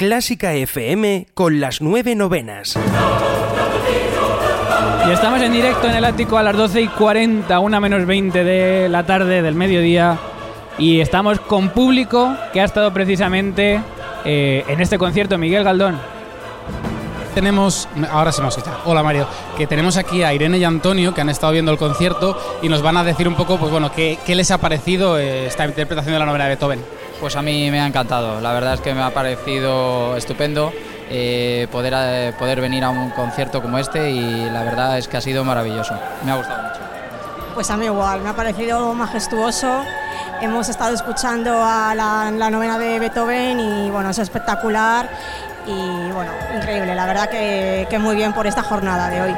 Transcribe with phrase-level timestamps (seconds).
[0.00, 2.74] Clásica FM con las nueve novenas.
[5.06, 8.42] Y estamos en directo en el ático a las 12 y 40, una menos 20
[8.42, 10.18] de la tarde del mediodía.
[10.78, 13.82] Y estamos con público que ha estado precisamente
[14.24, 15.98] eh, en este concierto, Miguel Galdón.
[17.34, 18.78] Tenemos, ahora se me escucha.
[18.86, 19.28] Hola Mario,
[19.58, 22.80] que tenemos aquí a Irene y Antonio que han estado viendo el concierto y nos
[22.80, 26.14] van a decir un poco, pues bueno, qué, qué les ha parecido eh, esta interpretación
[26.14, 26.80] de la novela de Beethoven.
[27.20, 30.72] Pues a mí me ha encantado, la verdad es que me ha parecido estupendo
[31.10, 35.18] eh, poder, eh, poder venir a un concierto como este y la verdad es que
[35.18, 35.94] ha sido maravilloso,
[36.24, 36.80] me ha gustado mucho.
[37.54, 39.84] Pues a mí igual, me ha parecido majestuoso.
[40.40, 45.10] Hemos estado escuchando a la, la novena de Beethoven y bueno, es espectacular
[45.66, 49.34] y bueno, increíble, la verdad que, que muy bien por esta jornada de hoy.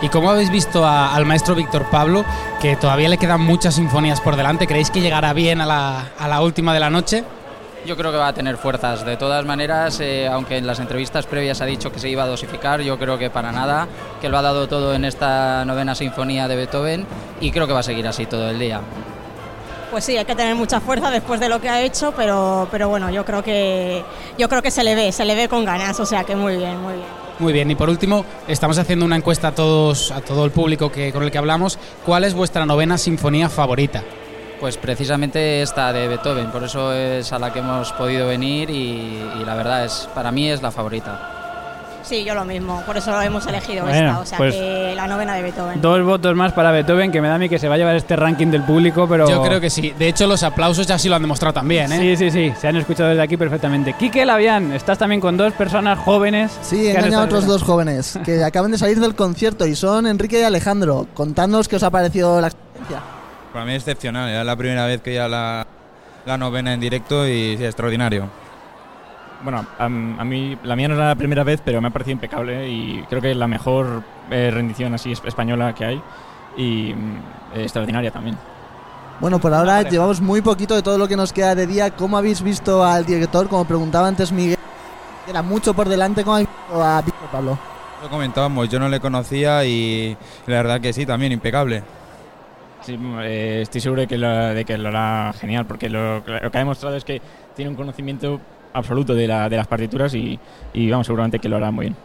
[0.00, 2.24] ¿Y cómo habéis visto a- al maestro Víctor Pablo,
[2.60, 4.66] que todavía le quedan muchas sinfonías por delante?
[4.66, 7.24] ¿Creéis que llegará bien a la, a la última de la noche?
[7.84, 9.04] Yo creo que va a tener fuerzas.
[9.04, 12.26] De todas maneras, eh, aunque en las entrevistas previas ha dicho que se iba a
[12.26, 13.88] dosificar, yo creo que para nada,
[14.20, 17.06] que lo ha dado todo en esta novena sinfonía de Beethoven
[17.40, 18.80] y creo que va a seguir así todo el día.
[19.90, 22.88] Pues sí, hay que tener mucha fuerza después de lo que ha hecho, pero, pero
[22.88, 24.04] bueno, yo creo que
[24.36, 26.56] yo creo que se le ve, se le ve con ganas, o sea que muy
[26.56, 27.27] bien, muy bien.
[27.38, 30.90] Muy bien, y por último, estamos haciendo una encuesta a todos, a todo el público
[30.90, 31.78] con el que hablamos.
[32.04, 34.02] ¿Cuál es vuestra novena sinfonía favorita?
[34.58, 39.22] Pues precisamente esta de Beethoven, por eso es a la que hemos podido venir y,
[39.40, 41.37] y la verdad es para mí es la favorita.
[42.08, 45.06] Sí, yo lo mismo, por eso hemos elegido Bueno, esta, o sea pues- que la
[45.06, 45.78] novena de Beethoven.
[45.82, 47.96] Dos votos más para Beethoven, que me da a mí que se va a llevar
[47.96, 49.28] este ranking del público, pero...
[49.28, 49.92] Yo creo que sí.
[49.98, 51.98] De hecho, los aplausos ya sí lo han demostrado también, ¿eh?
[51.98, 53.92] Sí, sí, sí, se han escuchado desde aquí perfectamente.
[53.92, 56.58] Quique Labián, estás también con dos personas jóvenes.
[56.62, 60.40] Sí, engañado a otros dos jóvenes que acaban de salir del concierto y son Enrique
[60.40, 61.06] y Alejandro.
[61.12, 63.02] Contadnos qué os ha parecido la experiencia.
[63.52, 65.66] Para mí es excepcional, era la primera vez que ya la,
[66.24, 68.47] la novena en directo y sí, extraordinario.
[69.42, 72.14] Bueno, a, a mí la mía no era la primera vez, pero me ha parecido
[72.14, 76.02] impecable y creo que es la mejor eh, rendición así es- española que hay
[76.56, 78.36] y mm, eh, extraordinaria también.
[79.20, 81.90] Bueno, por ahora llevamos muy poquito de todo lo que nos queda de día.
[81.90, 83.48] ¿Cómo habéis visto al director?
[83.48, 84.58] Como preguntaba antes Miguel,
[85.28, 86.22] era mucho por delante.
[86.24, 87.58] ¿Cómo habéis visto a Víctor Pablo?
[88.02, 90.16] Lo comentábamos, yo no le conocía y
[90.46, 91.82] la verdad que sí, también impecable.
[92.82, 96.18] Sí, mm, eh, estoy seguro de que, lo, de que lo hará genial, porque lo,
[96.18, 97.20] lo que ha demostrado es que
[97.56, 98.40] tiene un conocimiento
[98.72, 100.38] absoluto de, la- de las partituras y,
[100.72, 101.96] y vamos, seguramente que lo hará muy bien.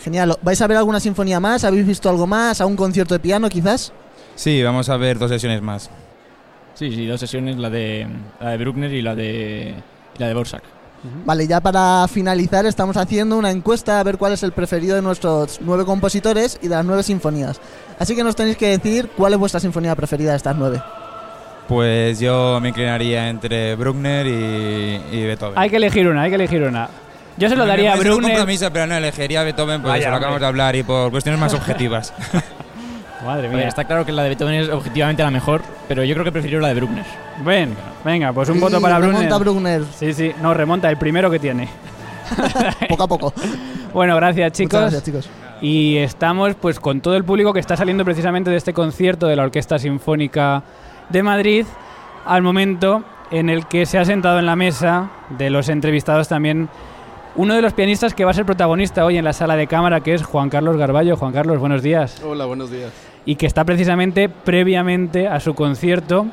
[0.00, 0.36] Genial.
[0.42, 1.64] ¿Vais a ver alguna sinfonía más?
[1.64, 2.60] ¿Habéis visto algo más?
[2.60, 3.92] ¿A un concierto de piano quizás?
[4.34, 5.90] Sí, vamos a ver dos sesiones más.
[6.74, 8.06] Sí, sí, dos sesiones, la de,
[8.40, 9.74] la de Bruckner y la de,
[10.16, 10.62] y la de Borsak.
[11.26, 15.02] Vale, ya para finalizar estamos haciendo una encuesta a ver cuál es el preferido de
[15.02, 17.60] nuestros nueve compositores y de las nueve sinfonías.
[17.98, 20.82] Así que nos tenéis que decir cuál es vuestra sinfonía preferida de estas nueve.
[21.68, 25.58] Pues yo me inclinaría entre Bruckner y, y Beethoven.
[25.58, 26.88] Hay que elegir una, hay que elegir una.
[27.36, 28.36] Yo se lo Me daría a parece un Bruckner.
[28.36, 30.44] compromiso, pero no elegiría a Beethoven porque Vaya, se lo acabamos hombre.
[30.44, 32.12] de hablar y por cuestiones más objetivas.
[33.24, 33.66] Madre mía.
[33.66, 36.60] está claro que la de Beethoven es objetivamente la mejor, pero yo creo que prefiero
[36.60, 37.04] la de Bruckner.
[37.42, 39.22] Ven, venga, pues un voto para Bruckner.
[39.22, 41.66] remonta Bruckner, Sí, sí, no, remonta, el primero que tiene.
[42.88, 43.32] poco a poco.
[43.94, 44.74] Bueno, gracias chicos.
[44.74, 45.30] Muchas gracias, chicos.
[45.62, 49.36] Y estamos pues con todo el público que está saliendo precisamente de este concierto de
[49.36, 50.62] la Orquesta Sinfónica
[51.08, 51.66] de Madrid
[52.24, 56.68] al momento en el que se ha sentado en la mesa de los entrevistados también
[57.36, 60.00] uno de los pianistas que va a ser protagonista hoy en la sala de cámara
[60.00, 61.16] que es Juan Carlos Garballo.
[61.16, 62.22] Juan Carlos, buenos días.
[62.24, 62.92] Hola, buenos días.
[63.24, 66.26] Y que está precisamente previamente a su concierto,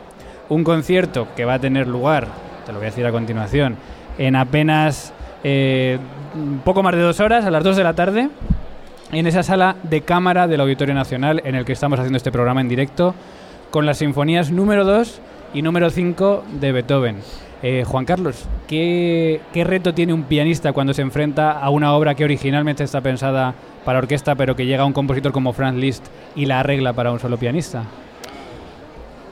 [0.49, 2.27] un concierto que va a tener lugar,
[2.65, 3.77] te lo voy a decir a continuación,
[4.19, 5.11] en apenas
[5.43, 5.97] eh,
[6.35, 8.29] un poco más de dos horas, a las dos de la tarde,
[9.11, 12.61] en esa sala de cámara del Auditorio Nacional en el que estamos haciendo este programa
[12.61, 13.15] en directo
[13.71, 15.19] con las sinfonías número 2
[15.53, 17.17] y número 5 de Beethoven.
[17.63, 22.15] Eh, Juan Carlos, ¿qué, ¿qué reto tiene un pianista cuando se enfrenta a una obra
[22.15, 23.55] que originalmente está pensada
[23.85, 26.05] para orquesta, pero que llega a un compositor como Franz Liszt
[26.35, 27.85] y la arregla para un solo pianista?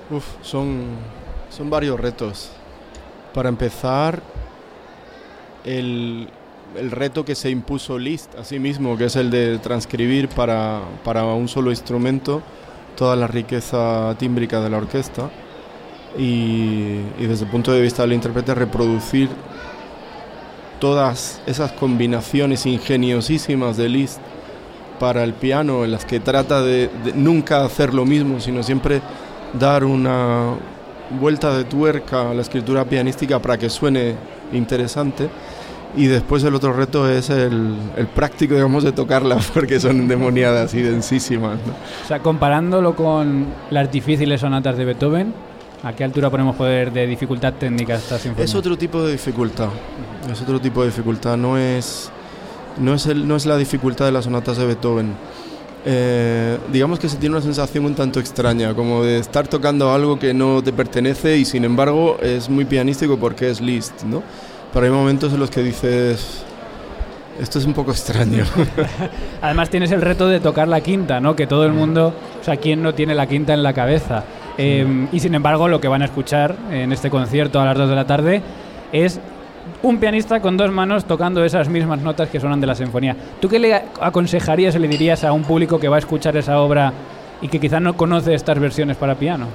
[0.10, 0.84] Uf, son,
[1.50, 2.52] son varios retos.
[3.34, 4.22] Para empezar,
[5.66, 6.30] el,
[6.78, 10.82] el reto que se impuso Liszt a sí mismo, que es el de transcribir para,
[11.04, 12.42] para un solo instrumento
[13.00, 15.30] toda la riqueza tímbrica de la orquesta
[16.18, 19.30] y, desde el punto de vista del intérprete reproducir
[20.82, 24.20] todas esas combinaciones ingeniosísimas de Liszt
[25.00, 29.02] para el piano en las que trata de, de nunca hacer lo mismo, sino siempre
[29.58, 30.56] dar una
[31.22, 34.16] vuelta de tuerca a la escritura pianística para que suene
[34.52, 35.30] interesante.
[35.96, 40.74] Y después el otro reto es el, el práctico, digamos, de tocarlas, porque son endemoniadas
[40.74, 41.58] y densísimas.
[41.66, 41.74] ¿no?
[41.74, 45.34] O sea, comparándolo con las difíciles sonatas de Beethoven,
[45.82, 48.44] ¿A qué altura ponemos poder de dificultad técnica esta sinfonía?
[48.44, 49.70] Es otro tipo de dificultad.
[50.30, 51.38] Es otro tipo de dificultad.
[51.38, 52.12] No es,
[52.78, 55.14] no es, el, no es la dificultad de las sonatas de Beethoven.
[55.86, 60.20] Eh, digamos que se tiene una sensación un tanto extraña, como de estar tocando algo
[60.20, 64.22] que no te pertenece y sin embargo es muy pianístico porque es Liszt, ¿no?
[64.74, 66.44] Pero hay momentos en los que dices,
[67.40, 68.46] esto es un poco extraño.
[69.42, 71.36] Además tienes el reto de tocar la quinta, ¿no?
[71.36, 74.24] Que todo el mundo, o sea, ¿quién no tiene la quinta en la cabeza?
[74.58, 77.90] Eh, y sin embargo, lo que van a escuchar en este concierto a las 2
[77.90, 78.42] de la tarde
[78.92, 79.20] es
[79.82, 83.16] un pianista con dos manos tocando esas mismas notas que suenan de la sinfonía.
[83.40, 86.60] ¿Tú qué le aconsejarías o le dirías a un público que va a escuchar esa
[86.60, 86.92] obra
[87.42, 89.48] y que quizás no conoce estas versiones para piano?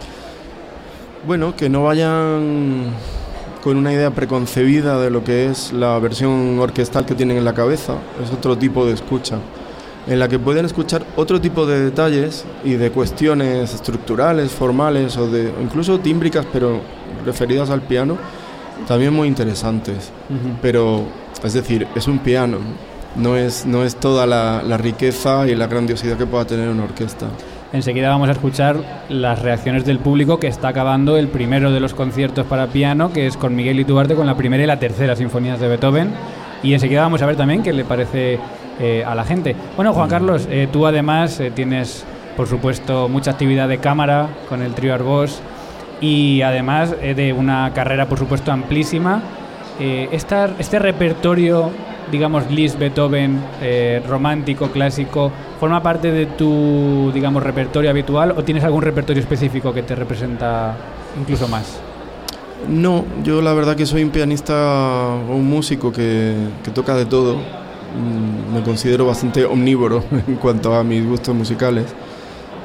[1.26, 2.87] Bueno, que no vayan
[3.64, 7.55] con una idea preconcebida de lo que es la versión orquestal que tienen en la
[7.55, 7.94] cabeza.
[8.22, 9.38] Es otro tipo de escucha,
[10.06, 15.31] en la que pueden escuchar otro tipo de detalles y de cuestiones estructurales, formales o
[15.31, 16.82] de incluso tímbricas, pero
[17.25, 18.19] referidas al piano,
[18.87, 20.11] también muy interesantes.
[20.61, 21.06] Pero,
[21.43, 22.58] es decir, es un piano,
[23.16, 26.84] no es, no es toda la, la riqueza y la grandiosidad que pueda tener una
[26.84, 27.28] orquesta.
[27.75, 28.76] Enseguida vamos a escuchar
[29.09, 33.26] las reacciones del público que está acabando el primero de los conciertos para piano, que
[33.26, 36.12] es con Miguel Ituarte con la primera y la tercera sinfonías de Beethoven.
[36.62, 38.38] Y enseguida vamos a ver también qué le parece
[38.79, 39.56] eh, a la gente.
[39.75, 42.05] Bueno, Juan Carlos, eh, tú además eh, tienes,
[42.37, 45.43] por supuesto, mucha actividad de cámara con el trío Arbós
[46.00, 49.21] y además de una carrera, por supuesto, amplísima.
[49.81, 51.73] Este repertorio
[52.12, 53.41] digamos, Liszt, Beethoven,
[54.06, 55.32] romántico, clásico,
[55.64, 60.76] forma parte de tu, digamos, repertorio habitual o tienes algún repertorio específico que te representa
[61.19, 61.78] incluso más?
[62.69, 64.52] No, yo la verdad que soy un pianista
[65.26, 67.37] o un músico que, que toca de todo.
[67.37, 71.87] Mm, me considero bastante omnívoro en cuanto a mis gustos musicales.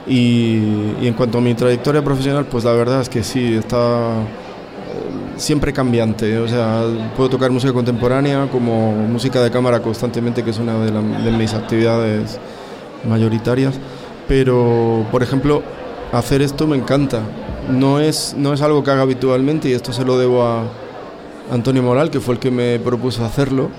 [0.06, 4.12] Y, y en cuanto a mi trayectoria profesional, pues la verdad es que sí, está
[5.38, 6.38] siempre cambiante.
[6.38, 6.84] O sea,
[7.16, 11.54] puedo tocar música contemporánea como música de cámara constantemente, que es una de, de mis
[11.54, 12.38] actividades
[13.08, 13.76] mayoritarias.
[14.28, 15.64] Pero, por ejemplo,
[16.12, 17.22] hacer esto me encanta.
[17.70, 20.64] No es, no es algo que haga habitualmente y esto se lo debo a
[21.52, 23.70] Antonio Moral, que fue el que me propuso hacerlo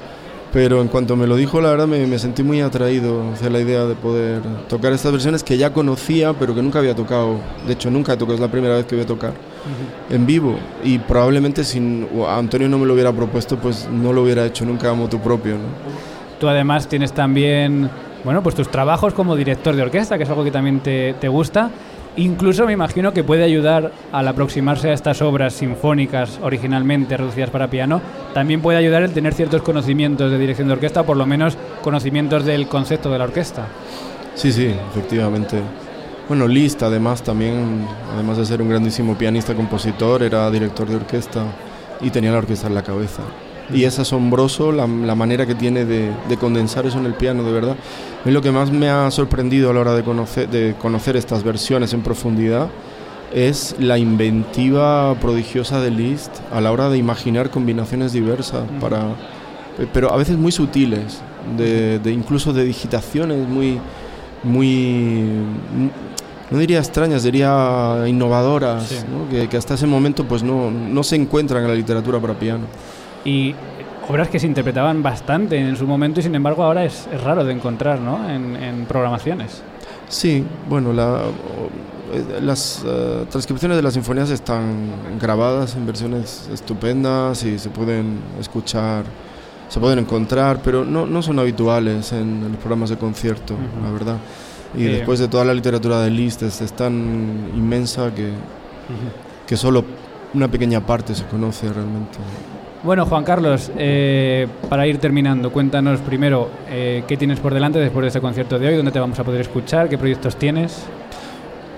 [0.52, 3.84] pero en cuanto me lo dijo, la verdad me, sentí muy atraído hacia la idea
[3.84, 7.38] de poder tocar estas versiones que ya conocía, pero que nunca había tocado.
[7.66, 9.32] De hecho, nunca he tocado, es la primera vez que voy a tocar
[10.08, 10.56] en vivo.
[10.82, 11.78] Y probablemente si
[12.28, 15.54] Antonio no me lo hubiera propuesto, pues no lo hubiera hecho nunca a moto propio.
[15.54, 15.68] ¿no?
[16.40, 17.88] Tú además tienes también,
[18.24, 21.28] bueno, pues tus trabajos como director de orquesta, que es algo que también te, te
[21.28, 21.70] gusta.
[22.16, 27.70] Incluso me imagino que puede ayudar al aproximarse a estas obras sinfónicas originalmente reducidas para
[27.70, 28.00] piano,
[28.34, 32.44] también puede ayudar el tener ciertos conocimientos de dirección de orquesta, por lo menos conocimientos
[32.44, 33.66] del concepto de la orquesta.
[34.34, 35.60] Sí, sí, efectivamente.
[36.28, 41.44] Bueno, Liszt además también, además de ser un grandísimo pianista compositor, era director de orquesta
[42.00, 43.22] y tenía la orquesta en la cabeza.
[43.72, 47.76] Y es asombroso la, manera que tiene de, condensar eso en el piano, de verdad.
[48.24, 51.42] Es lo que más me ha sorprendido a la hora de conocer, de conocer estas
[51.42, 52.68] versiones en profundidad
[53.32, 59.14] es la inventiva prodigiosa de Liszt a la hora de imaginar combinaciones diversas para
[59.92, 61.20] pero a veces muy sutiles
[61.56, 63.78] de, incluso de digitaciones muy
[64.42, 65.24] muy
[66.50, 71.62] no diría extrañas diría innovadoras que, que, hasta ese momento pues no, no se encuentran
[71.62, 72.64] en la literatura para piano
[73.24, 73.54] y
[74.08, 77.52] obras que se interpretaban bastante en su momento y sin embargo ahora es, raro de
[77.52, 78.28] encontrar ¿no?
[78.28, 79.62] en, programaciones.
[80.08, 87.58] Sí, bueno, eh, las eh, transcripciones de las sinfonías están grabadas en versiones estupendas y
[87.58, 89.04] se pueden escuchar,
[89.68, 94.16] se pueden encontrar, pero no, no son habituales en, los programas de concierto, la verdad.
[94.76, 98.32] Y eh, después de toda la literatura de Liszt es, tan inmensa que,
[99.46, 99.84] que solo
[100.34, 102.18] una pequeña parte se conoce realmente.
[102.82, 108.04] Bueno, Juan Carlos, eh, para ir terminando, cuéntanos primero eh, qué tienes por delante después
[108.04, 110.84] de este concierto de hoy, dónde te vamos a poder escuchar, qué proyectos tienes.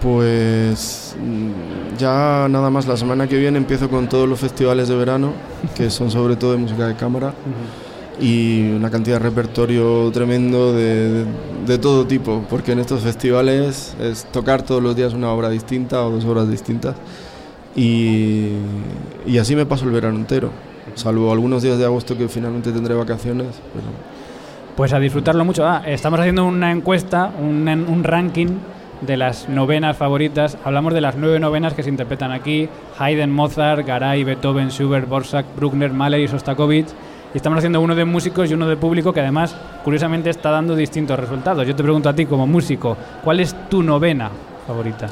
[0.00, 4.94] Pues mm, ya nada más, la semana que viene empiezo con todos los festivales de
[4.94, 5.32] verano,
[5.74, 7.34] que son sobre todo de música de cámara,
[8.20, 11.24] y una cantidad de repertorio tremendo de,
[11.66, 16.06] de, todo tipo, porque en estos festivales es tocar todos los días una obra distinta
[16.06, 16.94] o dos obras distintas,
[17.74, 18.50] y,
[19.26, 22.94] y así me paso el verano entero salvo algunos días de agosto que finalmente tendré
[22.94, 23.60] vacaciones.
[24.76, 25.66] Pues a disfrutarlo mucho.
[25.66, 28.48] Ah, estamos haciendo una encuesta, un, un, ranking
[29.00, 30.56] de las novenas favoritas.
[30.64, 35.46] Hablamos de las nueve novenas que se interpretan aquí: Haydn, Mozart, Garay, Beethoven, Schubert, Borsak,
[35.56, 36.88] Bruckner, Mahler y Sostakovich.
[37.34, 40.76] Y estamos haciendo uno de músicos y uno de público que además, curiosamente, está dando
[40.76, 41.66] distintos resultados.
[41.66, 44.30] Yo te pregunto a ti, como músico, ¿cuál es tu novena
[44.66, 45.08] favorita?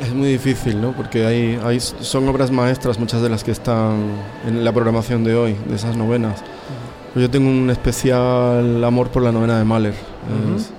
[0.00, 0.92] Es muy difícil, ¿no?
[0.92, 4.00] Porque hay, hay, son obras maestras muchas de las que están
[4.46, 6.40] en la programación de hoy, de esas novenas.
[7.12, 9.94] Pues yo tengo un especial amor por la novena de Mahler.
[9.94, 10.56] Ujú.
[10.56, 10.72] Es-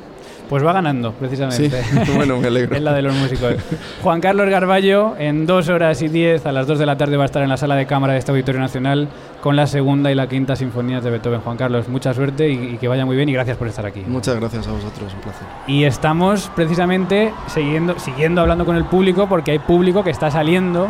[0.52, 1.82] Pues va ganando, precisamente.
[1.82, 2.76] Sí, bueno, me alegro.
[2.76, 3.56] es la de los músicos.
[4.04, 7.24] Juan Carlos Garballo, en dos horas y diez, a las dos de la tarde, va
[7.24, 9.08] a estar en la sala de cámara de este Auditorio Nacional
[9.40, 11.40] con la segunda y la quinta sinfonías de Beethoven.
[11.40, 14.04] Juan Carlos, mucha suerte y, y que vaya muy bien y gracias por estar aquí.
[14.06, 15.48] Muchas gracias a vosotros, un placer.
[15.68, 20.90] Y estamos precisamente siguiendo, siguiendo hablando con el público porque hay público que está saliendo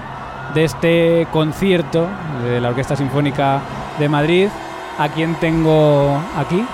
[0.55, 2.07] de este concierto
[2.43, 3.61] de la Orquesta Sinfónica
[3.99, 4.47] de Madrid.
[4.97, 6.65] ¿A quién tengo aquí?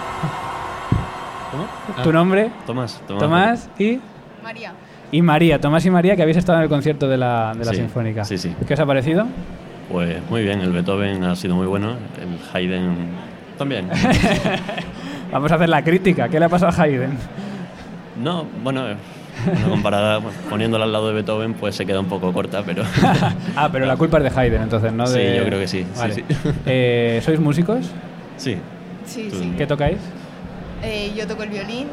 [2.03, 2.51] ¿Tu Ah, nombre?
[2.65, 3.01] Tomás.
[3.07, 3.21] Tomás.
[3.23, 3.99] Tomás y,
[4.43, 4.73] María.
[5.11, 5.59] y María.
[5.59, 8.25] Tomás y María, que habéis estado en el concierto de la, de la Sí, Sinfónica.
[8.25, 8.53] sí, sí.
[8.67, 9.25] ¿Qué os ha parecido?
[9.91, 12.95] Pues muy bien, el Beethoven ha sido muy bueno, el Haydn
[13.57, 13.87] también.
[15.31, 16.27] Vamos a hacer la crítica.
[16.29, 17.17] ¿Qué le ha pasado a Haydn?
[18.21, 18.95] No, bueno, eh,
[19.57, 22.83] una comparada, poniéndola al lado de Beethoven, pues se queda un poco corta, pero
[23.55, 25.07] Ah, pero la culpa es de Haydn, entonces, ¿no?
[25.07, 26.13] Sí, de- yo creo que sí, sí, Vale.
[26.15, 26.23] sí.
[26.65, 27.89] Eh, ¿Sois músicos?
[28.37, 28.57] sí.
[29.05, 29.53] Sí, sí.
[29.57, 29.99] ¿Qué tocáis?
[30.83, 31.87] Eh, yo toco el violín.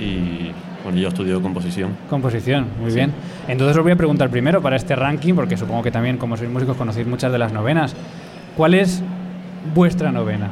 [0.00, 0.50] Y
[0.82, 1.96] bueno, yo estudio composición.
[2.08, 2.96] Composición, muy Sí.
[2.96, 3.12] bien.
[3.46, 6.50] Entonces os voy a preguntar primero para este ranking, porque supongo que también como sois
[6.50, 7.94] músicos conocéis muchas de las novenas.
[8.56, 9.02] ¿Cuál es
[9.74, 10.50] vuestra novena?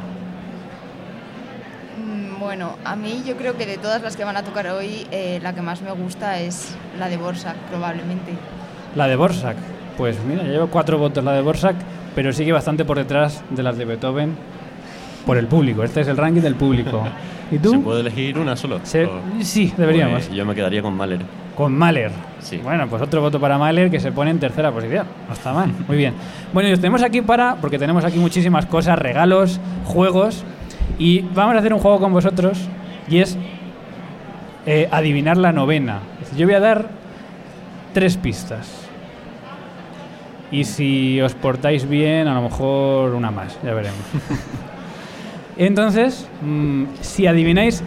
[1.97, 5.05] Mm, Bueno, a mí yo creo que de todas las que van a tocar hoy,
[5.11, 8.31] eh, la que más me gusta es la de Borsak, probablemente.
[8.95, 9.55] La de Borsak.
[9.97, 11.75] Pues mira, llevo cuatro votos la de Borsak,
[12.15, 14.35] pero sigue bastante por detrás de las de Beethoven
[15.25, 15.83] por el público.
[15.83, 17.03] Este es el ranking del público.
[17.51, 17.83] ¿Y ¿Se tú?
[17.83, 18.79] puede elegir una solo?
[18.83, 19.09] Se-
[19.41, 20.25] sí, deberíamos.
[20.27, 21.19] Pues yo me quedaría con Mahler.
[21.55, 22.11] Con Mahler.
[22.39, 22.57] Sí.
[22.63, 25.05] Bueno, pues otro voto para Mahler que se pone en tercera posición.
[25.27, 25.71] No está mal.
[25.87, 26.13] Muy bien.
[26.53, 30.43] Bueno, y os tenemos aquí para, porque tenemos aquí muchísimas cosas, regalos, juegos,
[30.97, 32.57] y vamos a hacer un juego con vosotros,
[33.09, 33.37] y es
[34.65, 35.99] eh, adivinar la novena.
[36.37, 36.87] Yo voy a dar
[37.93, 38.87] tres pistas.
[40.51, 43.99] Y si os portáis bien, a lo mejor una más, ya veremos.
[45.65, 47.83] Entonces, mm, si adivináis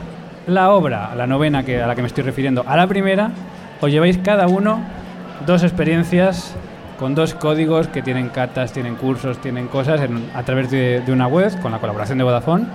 [0.47, 3.31] la obra, la novena que, a la que me estoy refiriendo, a la primera,
[3.81, 4.78] os lleváis cada uno
[5.45, 6.54] dos experiencias
[7.00, 11.12] con dos códigos que tienen catas, tienen cursos, tienen cosas en- a través de, de
[11.12, 12.66] una web con la colaboración de Vodafone.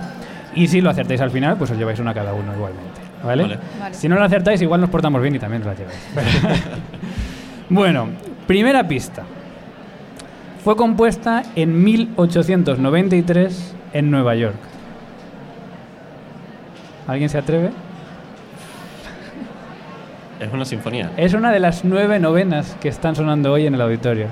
[0.54, 3.00] Y si lo acertáis al final, pues os lleváis una cada uno igualmente.
[3.24, 3.42] ¿Vale?
[3.44, 3.58] Vale.
[3.80, 3.94] Vale.
[3.94, 5.98] Si no lo acertáis, igual nos portamos bien y también os la lleváis.
[7.70, 8.08] bueno,
[8.46, 9.22] primera pista.
[10.62, 14.56] Fue compuesta en 1893 en Nueva York.
[17.06, 17.70] ¿Alguien se atreve?
[20.40, 21.10] Es una sinfonía.
[21.16, 24.28] Es una de las nueve novenas que están sonando hoy en el auditorio.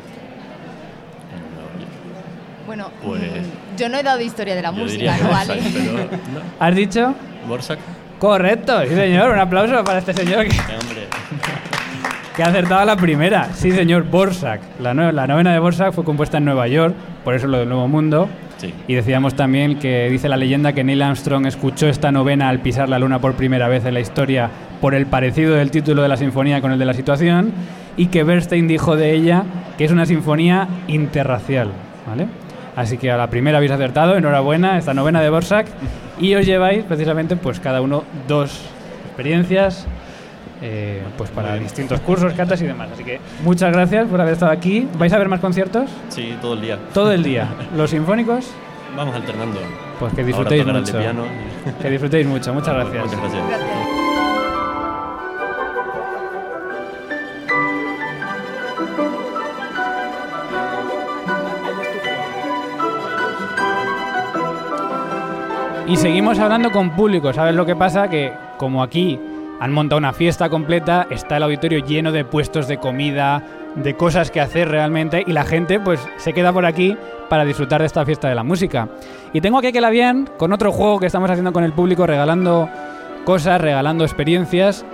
[2.67, 5.63] Bueno, Pues- mm, yo no he dado historia de la música, ¿no Borsak, vale?
[5.73, 6.41] pero no.
[6.61, 7.15] ¿Has dicho?
[7.47, 7.79] Borsak.
[8.19, 9.31] Correcto, sí señor.
[9.33, 13.49] Un aplauso para este señor que, ha acertado la primera.
[13.55, 14.61] Sí señor, Borsak.
[14.81, 16.95] La, nue- la novena de Borsak fue compuesta en Nueva York,
[17.25, 18.29] por eso lo del Nuevo Mundo.
[18.59, 18.75] Sí.
[18.89, 22.89] Y decíamos también que dice la leyenda que Neil Armstrong escuchó esta novena al pisar
[22.89, 24.51] la luna por primera vez en la historia
[24.81, 27.53] por el parecido del título de la sinfonía con el de la situación
[27.97, 29.45] y que Bernstein dijo de ella
[29.77, 31.71] que es una sinfonía interracial,
[32.07, 32.27] ¿vale?
[32.75, 35.67] Así que a la primera habéis acertado, enhorabuena, esta novena de Borsak
[36.21, 38.61] y os lleváis precisamente pues cada uno dos
[39.07, 39.87] experiencias
[40.61, 42.89] eh, pues para distintos cursos, catas y demás.
[42.93, 44.89] Así que muchas gracias por haber estado aquí.
[44.99, 45.91] ¿Vais a ver más conciertos?
[46.09, 46.79] Sí, todo el día.
[46.93, 47.49] Todo el día.
[47.77, 48.51] ¿Los sinfónicos?
[48.97, 49.61] Vamos alternando.
[49.99, 50.99] Pues que Ahora disfrutéis mucho.
[50.99, 51.25] piano.
[51.81, 52.55] Que disfrutéis mucho.
[52.55, 53.05] Muchas gracias.
[53.05, 53.49] Muchas gracias.
[53.49, 53.99] Gracias.
[65.87, 67.33] Y seguimos hablando con público.
[67.33, 68.09] ¿Sabes lo que pasa?
[68.09, 69.19] Que como aquí
[69.61, 73.43] han montado una fiesta completa, está el auditorio lleno de puestos de comida,
[73.75, 76.97] de cosas que hacer realmente, y la gente pues se queda por aquí
[77.29, 78.89] para disfrutar de esta fiesta de la música.
[79.33, 82.69] Y tengo aquí a Kelavian con otro juego que estamos haciendo con el público, regalando
[83.25, 84.85] cosas, regalando experiencias.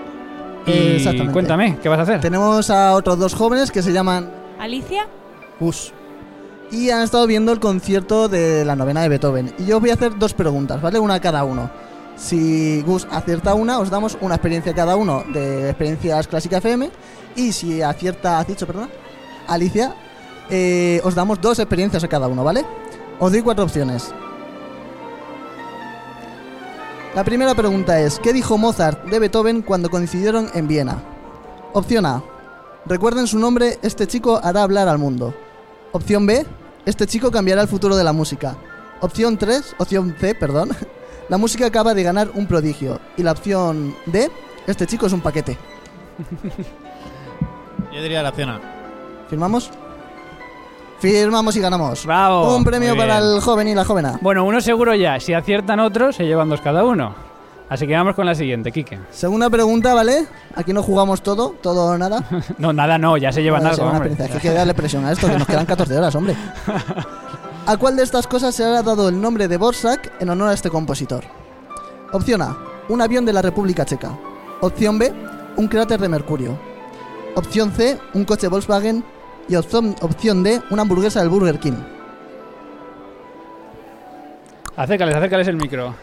[0.66, 1.32] Y Exactamente.
[1.32, 2.20] cuéntame, ¿qué vas a hacer?
[2.20, 5.06] Tenemos a otros dos jóvenes que se llaman Alicia.
[5.60, 5.92] Gus.
[6.70, 9.54] Y han estado viendo el concierto de la novena de Beethoven.
[9.58, 10.98] Y yo os voy a hacer dos preguntas, ¿vale?
[10.98, 11.70] Una a cada uno.
[12.16, 16.90] Si Gus acierta una, os damos una experiencia cada uno de experiencias clásica FM.
[17.36, 18.88] Y si acierta, has dicho, perdona,
[19.48, 19.94] Alicia,
[20.50, 22.64] eh, os damos dos experiencias a cada uno, ¿vale?
[23.18, 24.12] Os doy cuatro opciones.
[27.14, 31.02] La primera pregunta es, ¿qué dijo Mozart de Beethoven cuando coincidieron en Viena?
[31.72, 32.22] Opción A.
[32.86, 35.34] Recuerden su nombre, este chico hará hablar al mundo.
[35.92, 36.44] Opción B.
[36.86, 38.56] Este chico cambiará el futuro de la música.
[39.00, 40.70] Opción 3, opción C, perdón.
[41.28, 43.00] La música acaba de ganar un prodigio.
[43.16, 44.30] Y la opción D.
[44.66, 45.56] Este chico es un paquete.
[47.92, 48.60] Yo diría la cena.
[49.28, 49.70] ¿Firmamos?
[50.98, 52.04] Firmamos y ganamos.
[52.06, 52.56] Bravo.
[52.56, 53.32] Un premio Muy para bien.
[53.34, 54.18] el joven y la jovena.
[54.20, 55.20] Bueno, uno seguro ya.
[55.20, 57.14] Si aciertan otros, se llevan dos cada uno.
[57.68, 58.98] Así que vamos con la siguiente, Quique.
[59.10, 60.26] Segunda pregunta, ¿vale?
[60.54, 62.22] Aquí no jugamos todo, todo o nada.
[62.58, 63.76] No, nada, no, ya se llevan Vale, algo.
[63.76, 64.24] se van a hombre.
[64.32, 66.36] hay que darle presión a esto, que nos quedan 14 horas, hombre.
[67.66, 70.52] ¿A cuál de estas cosas se ha dado el nombre de Borsak en honor a
[70.52, 71.24] este compositor?
[72.12, 72.58] Opción A,
[72.90, 74.18] un avión de la República Checa.
[74.60, 75.10] Opción B,
[75.56, 76.58] un cráter de Mercurio.
[77.34, 79.02] Opción C, un coche Volkswagen.
[79.48, 81.72] Y opción, opción D, una hamburguesa del Burger King.
[84.76, 85.94] Acércales, acércales el micro.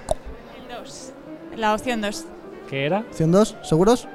[1.56, 2.26] La opción 2.
[2.70, 3.00] ¿Qué era?
[3.02, 4.08] Opción 2, ¿seguros?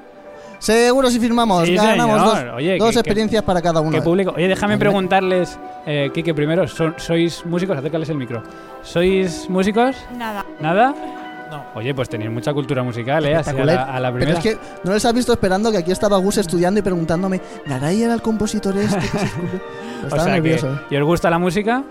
[0.67, 1.65] Seguros y firmamos.
[1.65, 2.45] Sí, Ganamos señor.
[2.47, 3.93] dos, Oye, dos que- experiencias para cada uno.
[3.93, 4.33] ¿Qué público?
[4.35, 7.79] Oye, déjame preguntarles, eh, Quique, primero, ¿son- ¿sois músicos?
[7.79, 8.43] Acércales el micro.
[8.83, 9.95] ¿Sois músicos?
[10.17, 10.45] Nada.
[10.59, 10.93] ¿Nada?
[11.53, 11.63] No.
[11.77, 13.37] Oye, pues tenéis mucha cultura musical, ¿eh?
[13.37, 14.39] Así a la, a la Pero primera.
[14.41, 18.03] es que no les has visto esperando que aquí estaba Gus estudiando y preguntándome, ¿Garay
[18.03, 19.61] era el compositor este descubrió?".
[20.03, 20.67] O Estaba sea nervioso.
[20.75, 20.79] ¿eh?
[20.91, 21.85] ¿Y os gusta la música?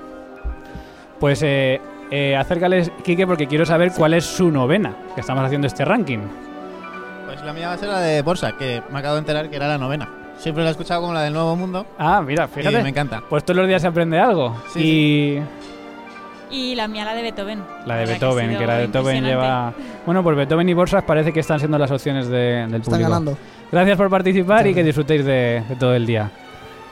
[1.20, 1.80] Pues eh,
[2.12, 6.20] eh, acércales, Quique, porque quiero saber cuál es su novena, que estamos haciendo este ranking.
[7.46, 9.68] La mía va a ser la de Borsa, que me acabo de enterar que era
[9.68, 10.10] la novena.
[10.38, 11.86] Siempre la he escuchado como la del Nuevo Mundo.
[11.98, 12.80] Ah, mira, fíjate.
[12.80, 13.22] Y me encanta.
[13.30, 14.56] Pues todos los días se aprende algo.
[14.74, 15.40] Sí,
[16.52, 17.64] y Y la mía, la de Beethoven.
[17.86, 19.74] la de Beethoven, que, sido la de Beethoven lleva...
[20.06, 22.38] Bueno, pues Beethoven y Borsas parece que están siendo las opciones de-
[22.68, 23.10] del Están público.
[23.10, 23.38] ganando.
[23.72, 26.30] Gracias por participar y que disfrutéis de, de todo el día.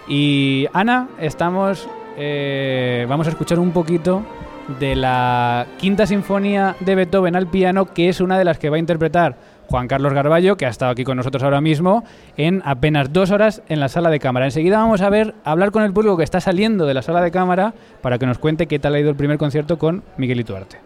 [0.07, 1.87] Y Ana, estamos...
[2.17, 4.23] eh, vamos a escuchar un poquito
[4.79, 8.77] de la quinta sinfonía de Beethoven al piano, que es una de las que va
[8.77, 9.35] a interpretar
[9.67, 12.03] Juan Carlos Garballo, que ha estado aquí con nosotros ahora mismo,
[12.37, 14.45] en apenas dos horas en la sala de cámara.
[14.45, 17.21] Enseguida vamos a ver, a hablar con el público que está saliendo de la sala
[17.21, 20.39] de cámara para que nos cuente qué tal ha ido el primer concierto con Miguel
[20.39, 20.79] Ituarte.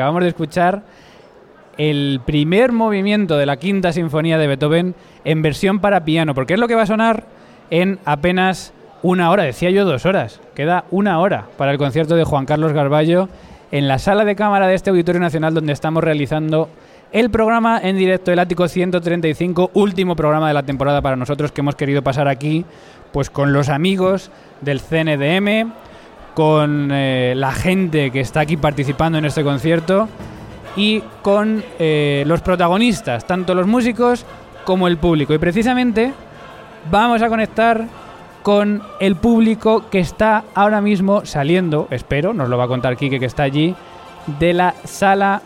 [0.00, 0.82] Acabamos de escuchar
[1.76, 4.94] el primer movimiento de la quinta sinfonía de Beethoven
[5.26, 7.24] en versión para piano, porque es lo que va a sonar
[7.68, 12.24] en apenas una hora, decía yo dos horas, queda una hora para el concierto de
[12.24, 13.28] Juan Carlos Garballo
[13.72, 16.70] en la sala de cámara de este Auditorio Nacional donde estamos realizando
[17.12, 21.60] el programa en directo, el Ático 135, último programa de la temporada para nosotros que
[21.60, 22.64] hemos querido pasar aquí,
[23.12, 24.30] pues con los amigos
[24.62, 25.72] del CNDM,
[26.34, 30.08] con eh, la gente que está aquí participando en este concierto
[30.76, 34.24] y con eh, los protagonistas, tanto los músicos
[34.64, 35.34] como el público.
[35.34, 36.12] Y precisamente
[36.90, 37.84] vamos a conectar
[38.42, 43.20] con el público que está ahora mismo saliendo, espero, nos lo va a contar Quique
[43.20, 43.74] que está allí,
[44.38, 45.42] de la sala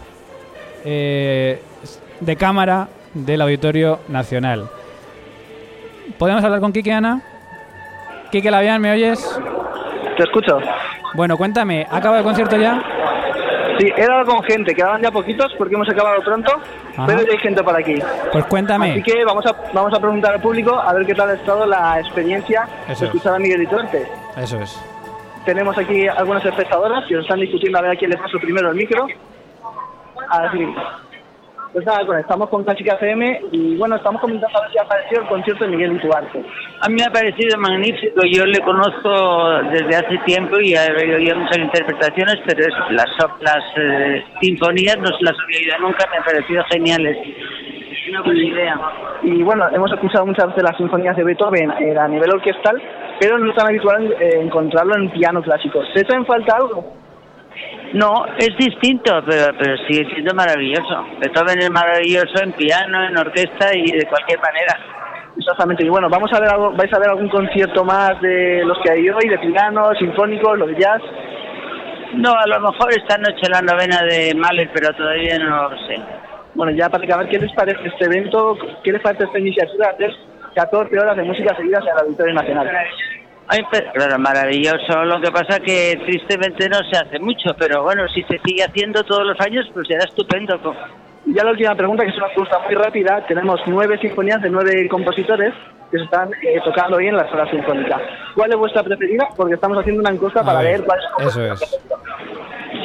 [0.84, 1.60] eh,
[2.20, 4.68] de cámara del Auditorio Nacional.
[6.18, 7.22] ¿Podemos hablar con Quique, Ana?
[8.30, 9.38] Quique Labian, ¿me oyes?
[10.16, 10.58] Te escucho.
[11.14, 12.82] Bueno, cuéntame, ¿ha acabado el concierto ya?
[13.78, 16.52] Sí, he dado con gente, quedaban ya poquitos porque hemos acabado pronto,
[16.96, 17.06] Ajá.
[17.06, 17.96] pero ya hay gente por aquí.
[18.30, 18.92] Pues cuéntame.
[18.92, 21.66] Así que vamos a, vamos a preguntar al público a ver qué tal ha estado
[21.66, 23.02] la experiencia Eso de es.
[23.02, 24.08] escuchar a Miguelito antes.
[24.36, 24.80] Eso es.
[25.44, 28.70] Tenemos aquí algunas espectadoras que os están discutiendo a ver a quién le paso primero
[28.70, 29.06] el micro.
[30.30, 30.74] Así.
[31.74, 35.22] Pues nada, conectamos con Clásica FM y bueno, estamos comentando a ver si ha parecido
[35.22, 36.40] el concierto de Miguel Ituarte.
[36.80, 38.20] A mí me ha parecido magnífico.
[38.30, 39.10] Yo le conozco
[39.72, 43.06] desde hace tiempo y he oído muchas interpretaciones, pero es- las,
[43.40, 46.06] las eh, sinfonías no se las había oído nunca.
[46.12, 47.16] Me han parecido geniales.
[47.90, 48.80] Es una buena idea.
[49.24, 52.80] Y bueno, hemos escuchado muchas veces las sinfonías de Beethoven eh, a nivel orquestal,
[53.18, 55.80] pero no es tan habitual eh, encontrarlo en piano clásico.
[55.92, 56.84] ¿Se echa en falta algo?
[57.94, 61.06] No, es distinto, pero, pero sigue siendo maravilloso.
[61.20, 64.78] Beethoven es maravilloso en piano, en orquesta y de cualquier manera.
[65.36, 68.78] Exactamente, y bueno, vamos a ver algo, vais a ver algún concierto más de los
[68.82, 71.02] que hay hoy, de piano, sinfónicos, los de jazz.
[72.14, 75.98] No, a lo mejor esta noche la novena de Mahler, pero todavía no lo sé.
[76.54, 78.56] Bueno, ya para acabar, ¿qué les parece este evento?
[78.84, 80.16] ¿Qué les parece esta iniciativa de hacer
[80.54, 82.70] 14 horas de música seguidas en el Auditorio Nacional?
[83.92, 85.04] Claro, maravilloso.
[85.04, 89.02] Lo que pasa que tristemente no se hace mucho, pero bueno, si se sigue haciendo
[89.04, 90.58] todos los años, pues será estupendo.
[91.26, 93.24] Y ya la última pregunta, que es una pregunta muy rápida.
[93.26, 95.52] Tenemos nueve sinfonías de nueve compositores
[95.90, 98.00] que se están eh, tocando hoy en la sala sinfónica.
[98.34, 99.28] ¿Cuál es vuestra preferida?
[99.36, 101.80] Porque estamos haciendo una encuesta para ver cuál es Eso es.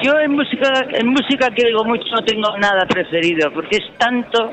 [0.04, 4.52] Yo en música, en música que digo mucho no tengo nada preferido, porque es tanto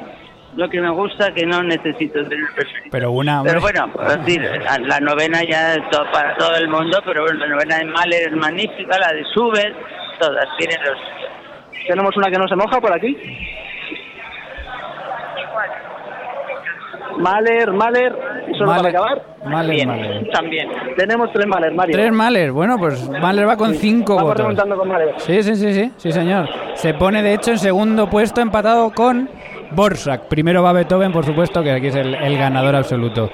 [0.57, 2.89] lo que me gusta que no necesito tener preferido.
[2.91, 3.43] Pero una.
[3.43, 7.23] Pero bueno, es decir, la, la novena ya es to- para todo el mundo, pero
[7.23, 9.77] bueno, la novena de Mahler es magnífica, la de Schubert,
[10.19, 10.99] todas tienen los...
[11.87, 13.17] Tenemos una que no se moja por aquí.
[17.19, 18.13] Mahler, Mahler,
[18.59, 19.23] solo para Mahler, acabar.
[19.47, 20.31] Mahler, Mahler.
[20.33, 20.69] También.
[20.99, 21.95] Tenemos tres Mahler, Mario.
[21.97, 22.53] Tres Mahler.
[22.53, 24.41] Bueno, pues Mahler va con cinco Vamos votos.
[24.43, 25.15] remontando con Mahler.
[25.19, 26.47] Sí, sí, sí, sí, sí, señor.
[26.75, 29.31] Se pone de hecho en segundo puesto empatado con
[29.73, 30.23] Borsak.
[30.29, 33.31] Primero va Beethoven, por supuesto, que aquí es el, el ganador absoluto.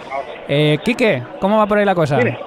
[0.48, 2.16] Eh, Quique, ¿cómo va por ahí la cosa?
[2.16, 2.38] Mire.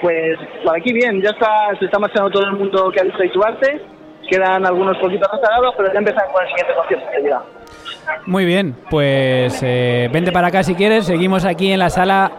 [0.00, 3.24] Pues por aquí bien, ya está, se está marchando todo el mundo que ha visto
[3.24, 3.80] Ituarte.
[4.28, 7.42] Quedan algunos poquitos rezagados, pero ya empezamos con el siguiente concierto que dirá.
[8.26, 11.06] Muy bien, pues eh, vente para acá si quieres.
[11.06, 12.32] Seguimos aquí en la sala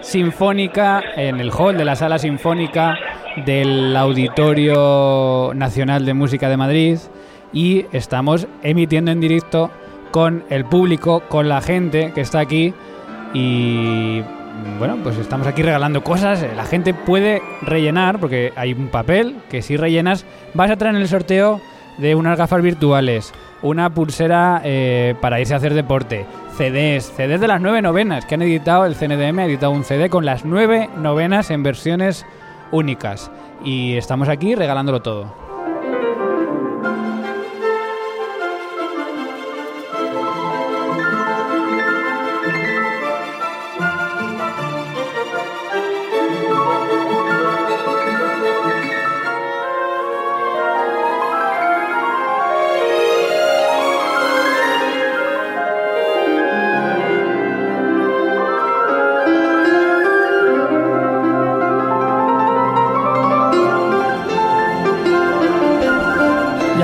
[0.00, 2.96] sinfónica, en el hall de la sala sinfónica
[3.44, 6.98] del Auditorio Nacional de Música de Madrid
[7.52, 9.70] y estamos emitiendo en directo
[10.12, 12.72] con el público, con la gente que está aquí
[13.34, 14.22] y
[14.78, 16.44] bueno, pues estamos aquí regalando cosas.
[16.54, 21.02] La gente puede rellenar porque hay un papel que si rellenas vas a traer en
[21.02, 21.60] el sorteo
[21.98, 27.48] de unas gafas virtuales, una pulsera eh, para irse a hacer deporte, CDs, CDs de
[27.48, 30.88] las nueve novenas que han editado, el CNDM ha editado un CD con las nueve
[30.96, 32.26] novenas en versiones
[32.70, 33.30] únicas.
[33.64, 35.51] Y estamos aquí regalándolo todo.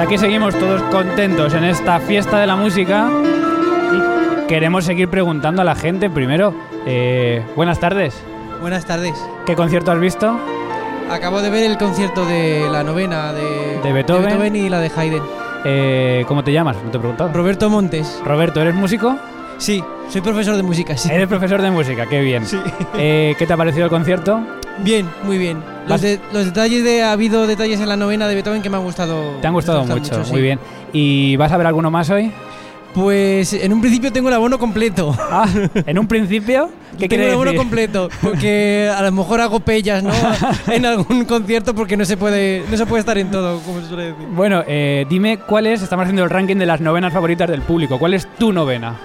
[0.09, 3.11] Aquí seguimos todos contentos en esta fiesta de la música.
[3.92, 6.09] Y queremos seguir preguntando a la gente.
[6.09, 6.55] Primero,
[6.87, 8.18] eh, buenas tardes.
[8.62, 9.12] Buenas tardes.
[9.44, 10.40] ¿Qué concierto has visto?
[11.11, 14.57] Acabo de ver el concierto de la novena de, De Beethoven.
[14.57, 15.23] y la de Haydn.
[15.66, 16.77] Eh, ¿Cómo te llamas?
[16.83, 17.31] No te he preguntado.
[17.31, 18.18] Roberto Montes.
[18.25, 19.14] Roberto, ¿eres músico?
[19.59, 21.11] Sí, soy profesor de música, sí.
[21.12, 22.47] Eres profesor de música, qué bien.
[22.47, 22.59] Sí.
[22.97, 24.40] Eh, ¿Qué te ha parecido el concierto?
[24.85, 25.59] Bien, muy bien.
[25.83, 28.71] Los, Vas- de- los detalles de ha habido detalles en la novena de Beethoven que
[28.71, 29.33] me han gustado.
[29.41, 30.33] Te han gustado mucho, sí.
[30.33, 30.59] muy bien.
[30.93, 32.31] ¿Y vas a ver alguno más hoy?
[32.95, 35.14] Pues en un principio tengo el abono completo.
[35.31, 35.47] Ah,
[35.87, 36.71] ¿en un principio?
[36.99, 37.59] ¿Qué tengo el abono decir?
[37.59, 40.11] completo, porque a lo mejor hago pellas, ¿no?
[40.73, 43.88] en algún concierto porque no se puede no se puede estar en todo, como se
[43.88, 44.27] suele decir.
[44.31, 47.99] Bueno, eh, dime cuál es, estamos haciendo el ranking de las novenas favoritas del público.
[47.99, 48.97] ¿Cuál es tu novena?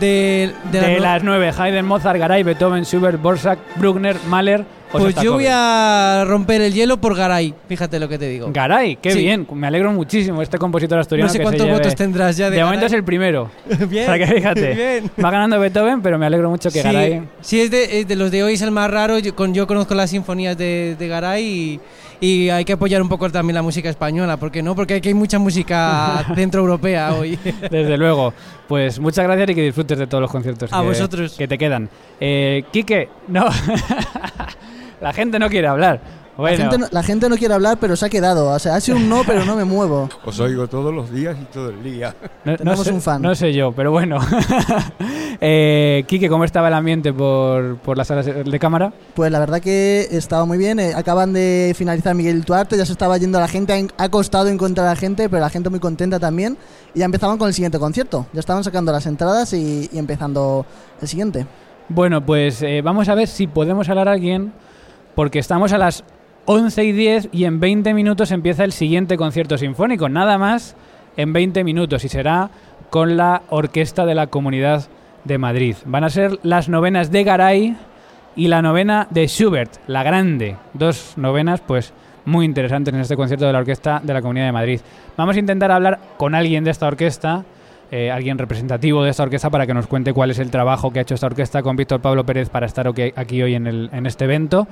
[0.00, 4.64] De, de De, la no- las nueve, Haydn, Mozart, Garay, Beethoven, Schubert, Borsak, Bruckner, Mahler
[4.98, 8.50] Pues yo voy a romper el hielo por Garay, fíjate lo que te digo.
[8.52, 9.18] Garay, qué Sí.
[9.20, 12.36] bien, me alegro muchísimo este compositor asturiano No sé que se cuántos lleve- votos tendrás
[12.36, 12.86] ya de momento Garay.
[12.86, 13.50] es el primero.
[13.88, 15.10] Bien, O sea que fíjate, bien.
[15.24, 17.22] va ganando Beethoven, pero me alegro mucho que sí, Garay...
[17.40, 19.18] sí, es de, es de los de hoy es el más raro.
[19.18, 21.80] Yo, con, yo conozco las sinfonías de, de Garay y,
[22.20, 24.74] y hay que apoyar un poco también la música española, ¿por qué no?
[24.74, 27.38] Porque aquí hay mucha música centroeuropea hoy.
[27.70, 28.32] Desde luego.
[28.68, 31.34] Pues muchas gracias y que disfrutes de todos los conciertos A que, vosotros.
[31.38, 31.88] que te quedan.
[32.18, 33.46] Eh, Quique, no.
[35.00, 36.00] La gente no quiere hablar.
[36.36, 38.50] Bueno, La, gente no, la gente no quiere hablar, pero se ha quedado.
[38.50, 40.10] O sea, ha sido un no, pero no me muevo.
[40.22, 42.14] Os oigo todos los días y todo el día.
[42.44, 43.22] no, no tenemos sé, un fan.
[43.22, 44.18] no sé yo, pero bueno.
[45.40, 48.92] eh, Quique, ¿cómo estaba el ambiente por, por las salas de cámara?
[49.14, 50.78] Pues la verdad que estaba muy bien.
[50.78, 53.72] eh, acaban de finalizar Miguel Tuarte, ya se estaba yendo la gente.
[53.72, 56.56] ha- Ha costado encontrar a la gente, pero la gente muy contenta también.
[56.94, 58.26] Y ya empezaban con el siguiente concierto.
[58.32, 60.66] Ya estaban sacando las entradas y, y empezando
[61.00, 61.46] el siguiente.
[61.88, 64.52] Bueno, pues eh, vamos a ver si podemos hablar a alguien,
[65.16, 66.04] porque estamos a las
[66.44, 70.76] 11 y 10 y en 20 minutos empieza el siguiente concierto sinfónico, nada más
[71.16, 72.50] en 20 minutos y será
[72.90, 74.84] con la Orquesta de la Comunidad
[75.24, 75.74] de Madrid.
[75.86, 77.76] Van a ser las novenas de Garay
[78.36, 80.56] y la novena de Schubert, la grande.
[80.74, 81.94] Dos novenas, pues
[82.26, 84.80] muy interesantes en este concierto de la Orquesta de la Comunidad de Madrid.
[85.16, 87.44] Vamos a intentar hablar con alguien de esta orquesta,
[87.90, 90.98] eh, alguien representativo de esta orquesta, para que nos cuente cuál es el trabajo que
[90.98, 94.68] ha hecho esta orquesta con Víctor Pablo Pérez para estar aquí hoy en este evento.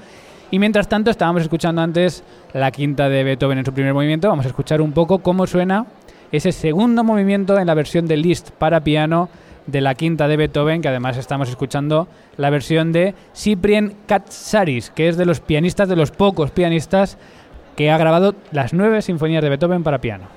[0.55, 4.29] Y mientras tanto, estábamos escuchando antes la quinta de Beethoven en su primer movimiento.
[4.29, 5.87] Vamos a escuchar un poco cómo suena
[6.31, 9.29] ese segundo movimiento en la versión de Liszt para piano
[9.67, 15.09] de la quinta de Beethoven, que además estamos escuchando la versión de Cyprien Katsaris, que
[15.09, 17.19] es de los pianistas, de los pocos pianistas
[17.75, 20.29] que ha grabado las nueve sinfonías de Beethoven para piano.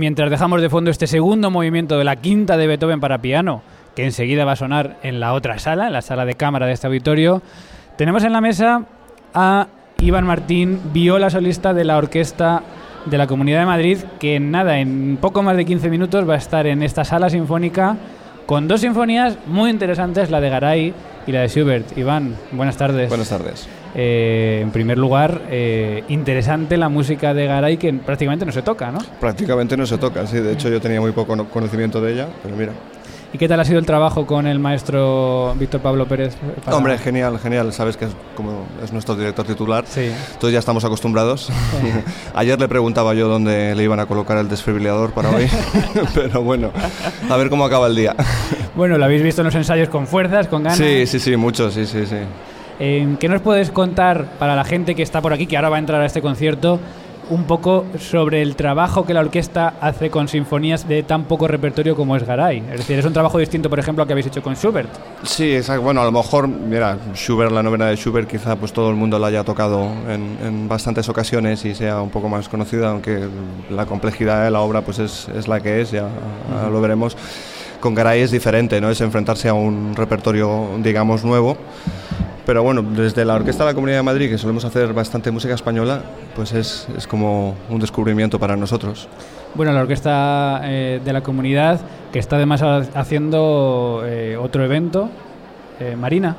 [0.00, 3.60] Mientras dejamos de fondo este segundo movimiento de la quinta de Beethoven para piano,
[3.94, 6.72] que enseguida va a sonar en la otra sala, en la sala de cámara de
[6.72, 7.42] este auditorio,
[7.98, 8.86] tenemos en la mesa
[9.34, 9.66] a
[10.00, 12.62] Iván Martín, viola solista de la Orquesta
[13.04, 16.34] de la Comunidad de Madrid, que en nada, en poco más de 15 minutos va
[16.34, 17.98] a estar en esta sala sinfónica
[18.46, 20.94] con dos sinfonías muy interesantes, la de Garay
[21.26, 21.96] y la de Schubert.
[21.96, 23.08] Iván, buenas tardes.
[23.08, 23.68] Buenas tardes.
[23.94, 28.90] Eh, en primer lugar, eh, interesante la música de Garay que prácticamente no se toca,
[28.92, 28.98] ¿no?
[29.18, 30.38] Prácticamente no se toca, sí.
[30.38, 32.72] De hecho, yo tenía muy poco no- conocimiento de ella, pero mira.
[33.32, 36.36] ¿Y qué tal ha sido el trabajo con el maestro Víctor Pablo Pérez?
[36.64, 37.72] para- Hombre, genial, genial.
[37.72, 39.84] Sabes que es, como es nuestro director titular.
[39.86, 40.10] Sí.
[40.32, 41.48] Entonces ya estamos acostumbrados.
[42.34, 45.48] Ayer le preguntaba yo dónde le iban a colocar el desfibrilador para hoy.
[46.14, 46.72] pero bueno,
[47.28, 48.14] a ver cómo acaba el día.
[48.72, 50.78] Bueno, lo habéis visto en los ensayos con fuerzas, con ganas.
[50.78, 52.16] Sí, sí, sí, mucho, sí, sí, sí.
[52.78, 55.76] Eh, ¿Qué nos puedes contar para la gente que está por aquí, que ahora va
[55.76, 56.78] a entrar a este concierto,
[57.30, 61.96] un poco sobre el trabajo que la orquesta hace con sinfonías de tan poco repertorio
[61.96, 62.58] como es Garay?
[62.72, 64.90] Es decir, es un trabajo distinto, por ejemplo, al que habéis hecho con Schubert.
[65.22, 65.82] Sí, exacto.
[65.82, 69.18] Bueno, a lo mejor, mira, Schubert, la novena de Schubert, quizá pues todo el mundo
[69.18, 73.28] la haya tocado en, en bastantes ocasiones y sea un poco más conocida, aunque
[73.70, 76.08] la complejidad de la obra pues es, es la que es, ya
[76.70, 77.16] lo veremos.
[77.80, 78.90] Con Garay es diferente, ¿no?
[78.90, 81.56] Es enfrentarse a un repertorio, digamos, nuevo.
[82.50, 85.54] Pero bueno, desde la Orquesta de la Comunidad de Madrid, que solemos hacer bastante música
[85.54, 86.02] española,
[86.34, 89.06] pues es, es como un descubrimiento para nosotros.
[89.54, 91.80] Bueno, la orquesta eh, de la comunidad,
[92.12, 95.10] que está además ha- haciendo eh, otro evento,
[95.78, 96.34] eh, Marina.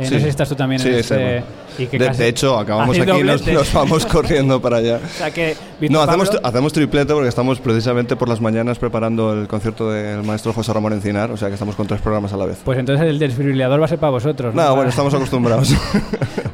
[0.00, 0.14] Eh, Sí.
[0.14, 1.42] No sé si estás tú también Sí, en este.
[1.78, 4.98] y que de, casi de hecho, acabamos aquí y nos, nos vamos corriendo para allá.
[5.04, 8.78] O sea que, No, Víctor hacemos, Pablo- hacemos triplete porque estamos precisamente por las mañanas
[8.78, 12.32] preparando el concierto del maestro José Ramón Encinar, o sea que estamos con tres programas
[12.32, 12.58] a la vez.
[12.64, 14.54] Pues entonces el desfibrilador va a ser para vosotros.
[14.54, 15.74] No, Para- bueno, estamos acostumbrados.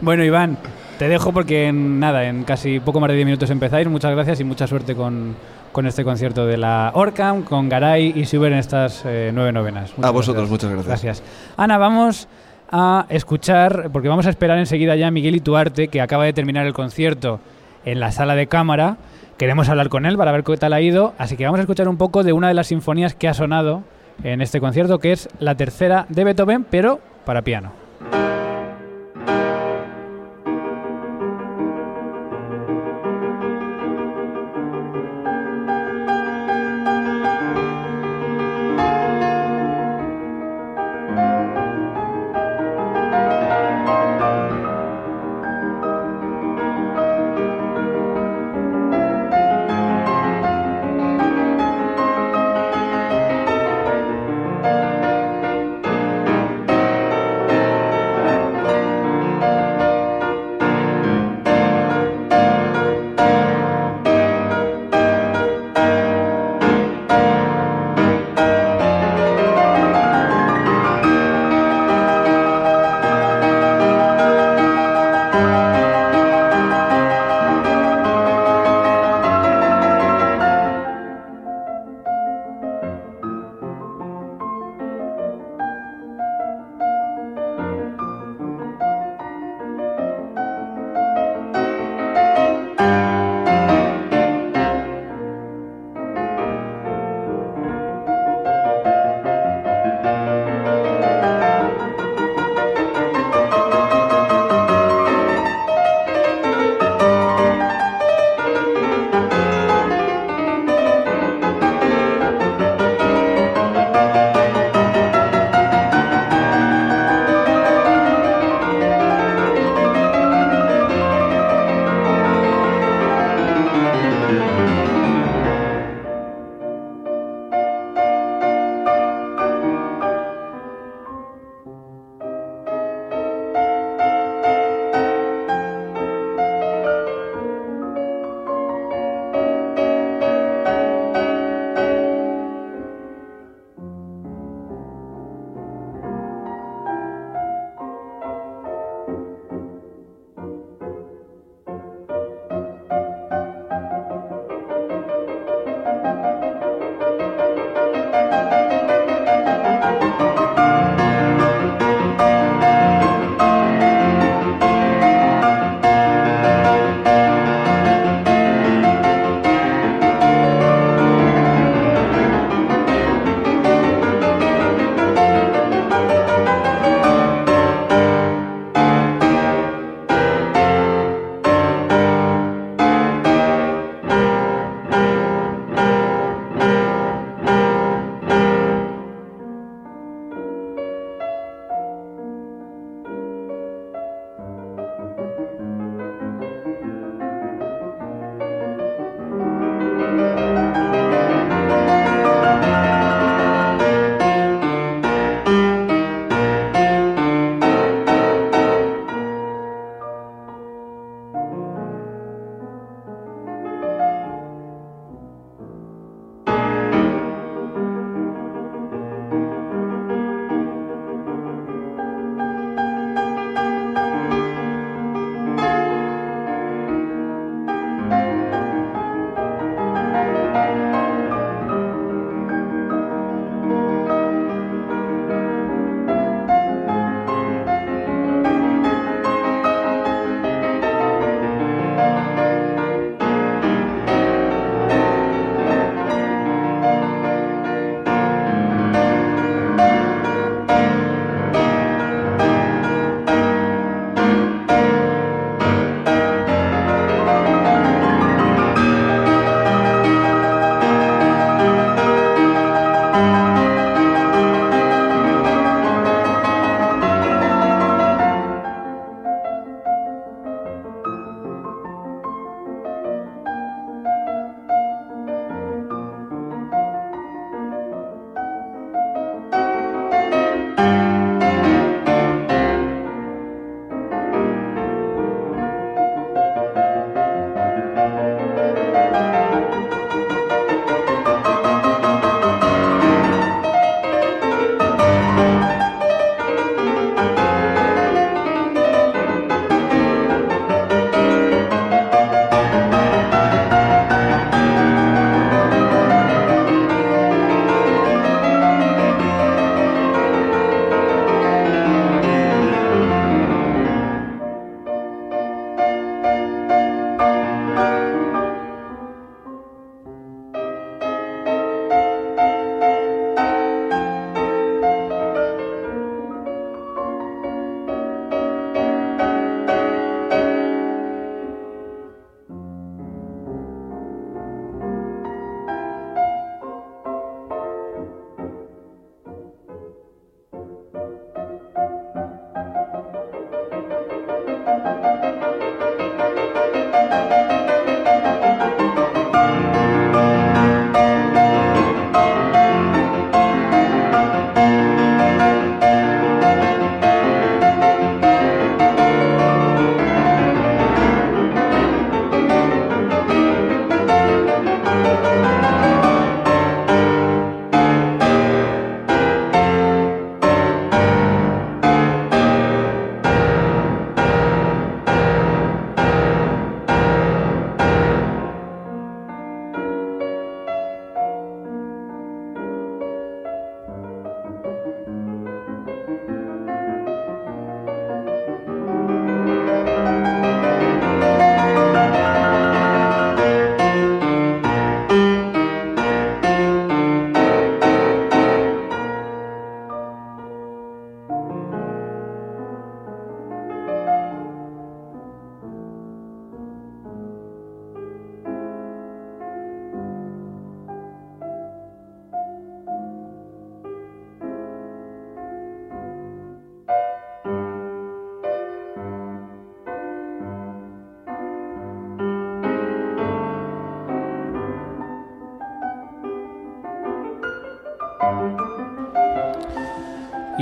[0.00, 0.58] Bueno, Iván,
[0.98, 3.88] te dejo porque en nada, en casi poco más de 10 minutos empezáis.
[3.88, 5.34] Muchas gracias y mucha suerte con,
[5.72, 9.90] con este concierto de la Orcam, con Garay y Schubert en estas eh, nueve novenas.
[9.96, 10.86] Muchas A vosotros, muchas gracias.
[11.02, 11.22] Gracias.
[11.56, 12.28] Ana, vamos
[12.70, 16.66] a escuchar, porque vamos a esperar enseguida ya a Miguel Ituarte, que acaba de terminar
[16.66, 17.40] el concierto
[17.84, 18.96] en la sala de cámara.
[19.36, 21.88] Queremos hablar con él para ver qué tal ha ido, así que vamos a escuchar
[21.88, 23.82] un poco de una de las sinfonías que ha sonado
[24.22, 27.85] en este concierto, que es la tercera de Beethoven, pero para piano.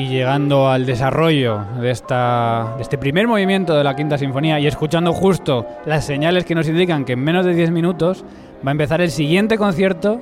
[0.09, 5.67] Llegando al desarrollo de, esta, este primer movimiento de la Quinta Sinfonía y escuchando justo
[5.87, 8.25] las señales que nos indican que en menos de 10 minutos
[8.67, 10.21] va a empezar el siguiente concierto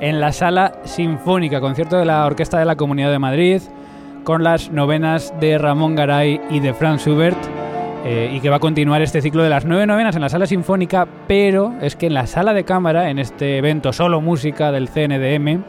[0.00, 3.62] en la Sala Sinfónica, concierto de la Orquesta de la Comunidad de Madrid,
[4.24, 7.38] con las novenas de Ramón Garay y de Franz Schubert.
[8.06, 10.46] eh, y que va a continuar este ciclo de las nueve novenas en la sala
[10.46, 14.90] sinfónica, pero es que en la sala de cámara, en este evento solo música del
[14.90, 15.62] CNDM,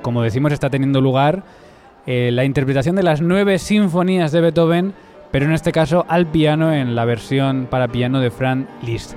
[0.00, 1.42] como decimos, está teniendo lugar
[2.06, 4.92] eh, la interpretación de las nueve sinfonías de Beethoven,
[5.30, 9.14] pero en este caso al piano en la versión para piano de Franz Liszt.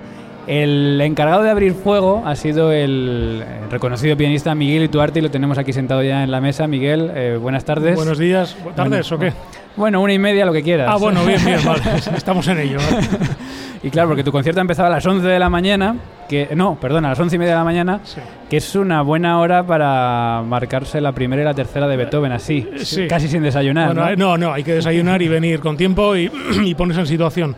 [0.48, 5.30] El encargado de abrir fuego ha sido el eh, reconocido pianista Miguel Ituarte y lo
[5.30, 6.68] tenemos aquí sentado ya en la mesa.
[6.68, 7.96] Miguel, eh, buenas tardes.
[7.96, 8.56] Buenos días.
[8.74, 9.34] ¿Tardes o qué?
[9.76, 10.88] Bueno, una y media, lo que quieras.
[10.90, 11.82] Ah, bueno, bien, bien, vale.
[12.16, 12.78] Estamos en ello.
[12.80, 13.08] vale.
[13.84, 15.96] Y claro, porque tu concierto empezaba a las 11 de la mañana,
[16.28, 18.02] que no, perdón, a las 11 y media de la mañana,
[18.50, 22.68] que es una buena hora para marcarse la primera y la tercera de Beethoven, así,
[22.78, 23.08] Sí.
[23.08, 23.88] casi sin desayunar.
[23.88, 24.10] Bueno, ¿no?
[24.10, 26.32] eh, no, no, hay que desayunar y venir con tiempo y,
[26.64, 27.56] y ponerse en situación.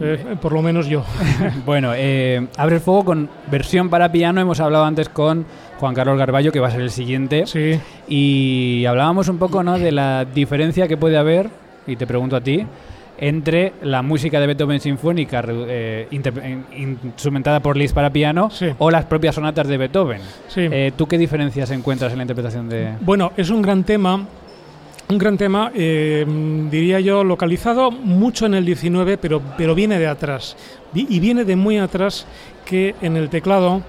[0.00, 1.04] Eh, por lo menos yo.
[1.66, 4.40] bueno, eh, abre el fuego con versión para piano.
[4.40, 5.46] Hemos hablado antes con
[5.78, 7.46] Juan Carlos Garballo, que va a ser el siguiente.
[7.46, 7.78] Sí.
[8.08, 9.78] Y hablábamos un poco ¿no?
[9.78, 11.48] de la diferencia que puede haber,
[11.86, 12.66] y te pregunto a ti,
[13.18, 19.34] entre la música de Beethoven sinfónica eh, instrumentada por Liszt para piano o las propias
[19.34, 20.20] sonatas de Beethoven.
[20.48, 20.62] Sí.
[20.70, 22.94] Eh, ¿Tú qué diferencias encuentras en la interpretación de...?
[23.00, 24.26] Bueno, es un gran tema.
[25.06, 26.24] Un gran tema, eh,
[26.70, 30.56] diría yo, localizado mucho en el 19, pero, pero viene de atrás.
[30.94, 32.26] Y viene de muy atrás
[32.64, 33.82] que en el teclado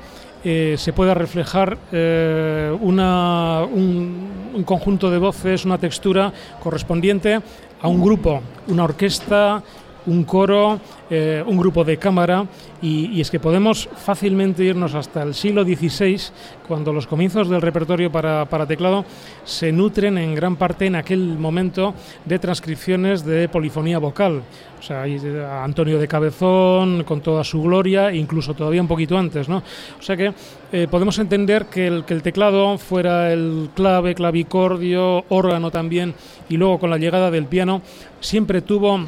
[0.47, 7.39] eh, se pueda reflejar eh, una, un, un conjunto de voces, una textura correspondiente
[7.82, 9.61] a un grupo, una orquesta,
[10.07, 10.79] un coro,
[11.09, 12.45] eh, un grupo de cámara,
[12.81, 16.21] y, es que podemos fácilmente irnos hasta el siglo XVI,
[16.67, 19.05] cuando los comienzos del repertorio para, para teclado
[19.43, 21.93] se nutren en gran parte en aquel momento
[22.25, 24.43] de transcripciones de polifonía vocal.
[24.79, 29.49] O sea, a Antonio de Cabezón con toda su gloria, incluso todavía un poquito antes,
[29.49, 29.63] ¿no?
[29.99, 30.31] O sea que
[30.71, 36.13] eh, podemos entender que el, que el teclado fuera el clave, clavicordio, órgano también,
[36.49, 37.81] y luego con la llegada del piano,
[38.19, 39.05] siempre tuvo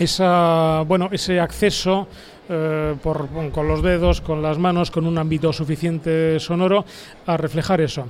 [0.00, 2.08] esa, bueno, ese acceso
[2.48, 6.84] eh, por, con los dedos, con las manos, con un ámbito suficiente sonoro
[7.26, 8.08] a reflejar eso.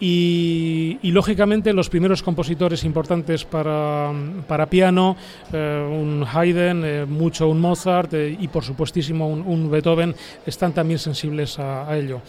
[0.00, 4.12] Y, lógicamente los primeros compositores importantes para,
[4.48, 5.16] para piano,
[5.52, 10.14] eh, un Haydn, eh, mucho un Mozart y por supuestísimo un, Beethoven,
[10.46, 12.20] están también sensibles a ello.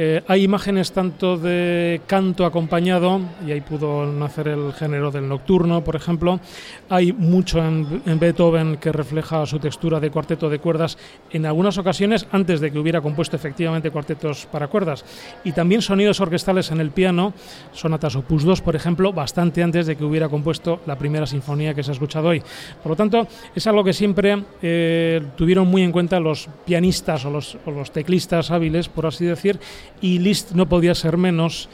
[0.00, 5.82] Eh, hay imágenes tanto de canto acompañado, y ahí pudo nacer el género del nocturno,
[5.82, 6.38] por ejemplo.
[6.88, 10.96] Hay mucho en, en, Beethoven que refleja su textura de cuarteto de cuerdas,
[11.32, 15.04] en algunas ocasiones antes de que hubiera compuesto efectivamente cuartetos para cuerdas.
[15.42, 17.34] Y también sonidos orquestales en el piano,
[17.72, 21.82] sonatas opus 2, por ejemplo, bastante antes de que hubiera compuesto la primera sinfonía que
[21.82, 22.40] se ha escuchado hoy.
[22.84, 27.30] Por lo tanto, es algo que siempre eh, tuvieron muy en cuenta los pianistas o
[27.32, 29.58] los teclistas hábiles, por así decir,
[30.00, 31.68] y Liszt no podía ser menos,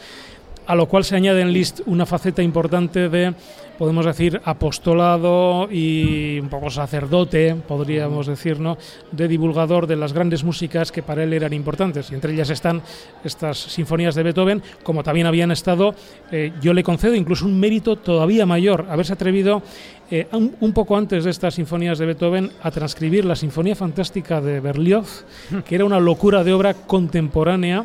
[0.67, 3.35] a lo cual se añade en Liszt una faceta importante de,
[3.79, 8.79] podemos decir, apostolado y un poco sacerdote, podríamos decir, ¿no?
[9.13, 12.11] de divulgador de las grandes músicas que para él eran importantes.
[12.11, 12.83] Y entre ellas están
[13.25, 15.95] estas sinfonías de Beethoven, como también habían estado,
[16.31, 19.63] eh, yo le concedo incluso un mérito todavía mayor, haberse atrevido
[20.11, 24.41] eh, un, un, poco antes de estas sinfonías de Beethoven a transcribir la Sinfonía Fantástica
[24.41, 25.25] de Berlioz,
[25.67, 27.85] que era una locura de obra contemporánea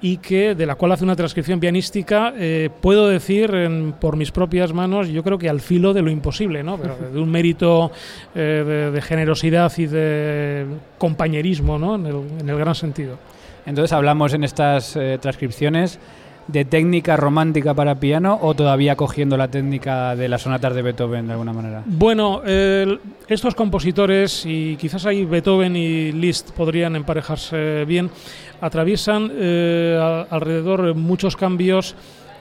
[0.00, 4.30] y que de la cual hace una transcripción pianística, eh, puedo decir en, por mis
[4.30, 6.76] propias manos, yo creo que al filo de lo imposible, ¿no?
[6.76, 7.90] Pero de un mérito
[8.34, 10.66] eh, de, de, generosidad y de
[10.98, 11.94] compañerismo, ¿no?
[11.94, 13.18] En el, en el gran sentido.
[13.66, 15.98] Entonces hablamos en estas eh, transcripciones
[16.48, 21.26] de técnica romántica para piano o todavía cogiendo la técnica de las sonatas de Beethoven
[21.26, 21.82] de alguna manera?
[21.86, 28.10] Bueno, eh, estos compositores, y quizás ahí Beethoven y Liszt podrían emparejarse bien,
[28.64, 31.94] atraviesan eh, alrededor muchos cambios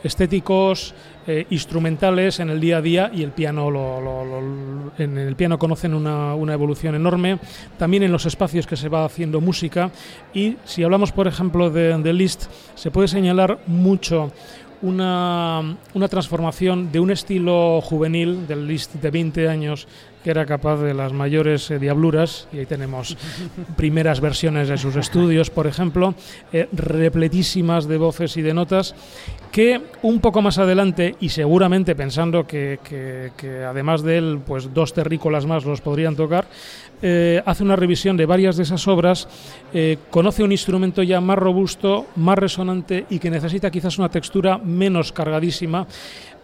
[0.05, 0.93] estéticos,
[1.27, 5.35] eh, instrumentales en el día a día y el piano lo, lo, lo, en el
[5.35, 7.39] piano conocen una, una, evolución enorme.
[7.77, 9.91] También en los espacios que se va haciendo música.
[10.33, 12.45] Y si hablamos por ejemplo de, de Liszt
[12.75, 14.31] se puede señalar mucho
[14.81, 19.87] una, una, transformación de un estilo juvenil del Liszt de 20 años
[20.23, 23.17] que era capaz de las mayores eh, diabluras, y ahí tenemos
[23.75, 26.15] primeras versiones de sus estudios, por ejemplo,
[26.53, 28.95] eh, repletísimas de voces y de notas,
[29.51, 34.73] que un poco más adelante, y seguramente pensando que, que, que además de él, pues
[34.73, 36.45] dos terrícolas más los podrían tocar,
[37.01, 39.27] eh, hace una revisión de varias de esas obras,
[40.09, 45.11] conoce un instrumento ya más robusto, más resonante y que necesita quizás una textura menos
[45.11, 45.85] cargadísima,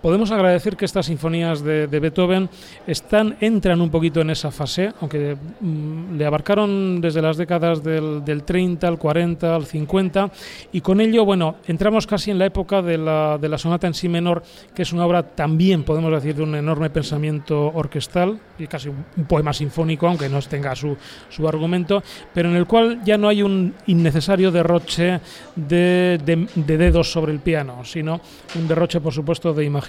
[0.01, 2.49] podemos agradecer que estas sinfonías de, Beethoven
[2.87, 8.23] están, entran un poquito en esa fase, aunque mm, le abarcaron desde las décadas del,
[8.23, 10.31] del 30 al 40, al 50,
[10.71, 13.93] y con ello, bueno, entramos casi en la época de la, de la sonata en
[13.93, 14.41] si menor,
[14.73, 19.05] que es una obra también, podemos decir, de un enorme pensamiento orquestal, y casi un,
[19.25, 20.95] poema sinfónico, aunque no tenga su,
[21.29, 22.01] su argumento,
[22.33, 25.19] pero en el cual ya no hay un innecesario derroche
[25.55, 28.21] de, de- de dedos sobre el piano, sino
[28.55, 29.88] un derroche, por supuesto, de imaginación,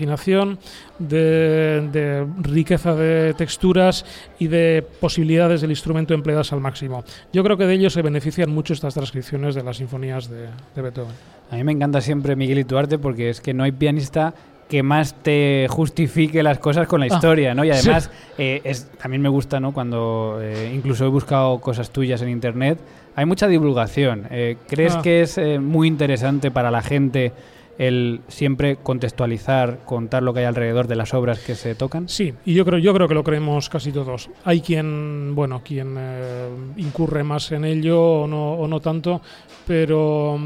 [0.98, 4.04] de, de riqueza de texturas
[4.38, 7.04] y de posibilidades del instrumento empleadas al máximo.
[7.32, 10.82] Yo creo que de ello se benefician mucho estas transcripciones de las sinfonías de, de
[10.82, 11.14] Beethoven.
[11.50, 14.34] A mí me encanta siempre Miguel Ituarte porque es que no hay pianista
[14.68, 17.64] que más te justifique las cosas con la Ah, historia, ¿no?
[17.64, 17.78] Y sí.
[17.88, 19.72] además, eh, es, también me gusta, ¿no?
[19.72, 22.78] Cuando eh, incluso he buscado cosas tuyas en internet,
[23.16, 24.28] hay mucha divulgación.
[24.30, 25.02] Eh, ¿Crees Ah.
[25.02, 27.32] que es eh, muy interesante para la gente
[27.80, 32.10] el siempre contextualizar, contar lo que hay alrededor de las obras que se tocan?
[32.10, 34.28] Sí, y yo creo, yo creo que lo creemos casi todos.
[34.44, 39.22] Hay quien, bueno, quien eh, incurre más en ello o no, o no tanto,
[39.66, 40.38] pero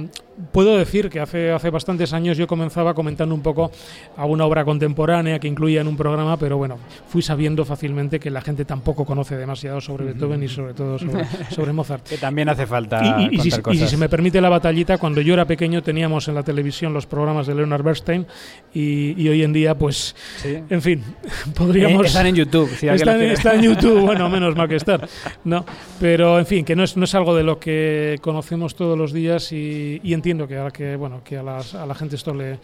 [0.53, 3.71] puedo decir que hace, hace bastantes años yo comenzaba comentando un poco
[4.17, 6.79] a una obra contemporánea que incluía en un programa, pero bueno,
[7.09, 11.25] fui sabiendo fácilmente que la gente tampoco conoce demasiado sobre Beethoven y sobre todo sobre,
[11.51, 12.07] sobre Mozart.
[12.09, 13.91] Que también hace falta Y, y- y si, contar y si cosas.
[13.91, 17.47] se me permite la batallita, cuando yo era pequeño teníamos en la televisión los programas
[17.47, 18.27] de Leonard Bernstein
[18.73, 21.03] y, hoy en día, pues, en fin,
[21.57, 22.03] podríamos...
[22.05, 23.33] Eh, están en YouTube, si están, lo quiere.
[23.35, 25.09] está en YouTube, bueno, menos mal que estar.
[25.45, 25.65] No,
[26.01, 29.13] pero en fin, que no es, no es algo de lo que conocemos todos los
[29.13, 32.33] días y, y entiendo que a, que, bueno, que a, las- a la gente esto
[32.33, 32.59] le,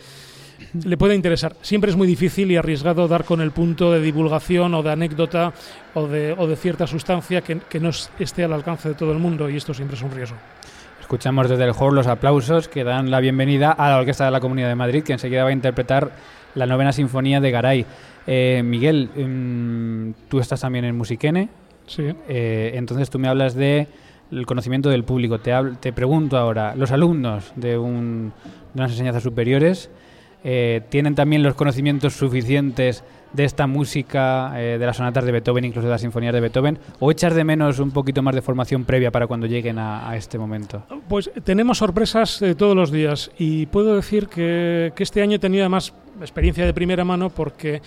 [0.82, 1.54] le puede interesar.
[1.60, 5.52] Siempre es muy difícil y arriesgado dar con el punto de divulgación o de anécdota
[5.92, 9.12] o de, o de cierta sustancia que, que no es- esté al alcance de todo
[9.12, 10.38] el mundo y esto siempre es un riesgo.
[11.02, 14.40] Escuchamos desde el hall los aplausos que dan la bienvenida a la Orquesta de la
[14.40, 16.12] Comunidad de Madrid, que enseguida va a interpretar
[16.54, 17.84] la novena sinfonía de Garay.
[18.26, 21.50] Eh, Miguel, mm, tú estás también en Musiquene.
[21.86, 22.04] Sí.
[22.26, 23.86] Eh, entonces tú me hablas de
[24.30, 25.38] el conocimiento del público.
[25.40, 28.32] Te, pregunto ahora, los alumnos de, un-
[28.74, 29.90] de unas enseñanzas superiores
[30.44, 35.64] eh, tienen también los conocimientos suficientes de esta música, eh, de las sonatas de Beethoven,
[35.64, 38.84] incluso de las sinfonías de Beethoven, o echas de menos un poquito más de formación
[38.84, 40.82] previa para cuando lleguen a, a este momento?
[41.08, 45.38] Pues tenemos sorpresas eh, todos los días y puedo decir que, que este año he
[45.38, 47.82] tenido además experiencia de primera mano porque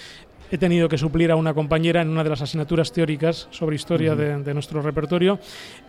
[0.53, 4.13] he tenido que suplir a una compañera en una de las asignaturas teóricas sobre historia
[4.13, 5.39] de, de nuestro repertorio.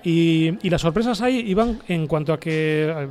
[0.02, 3.08] Y, y las sorpresas ahí iban en cuanto a que eh,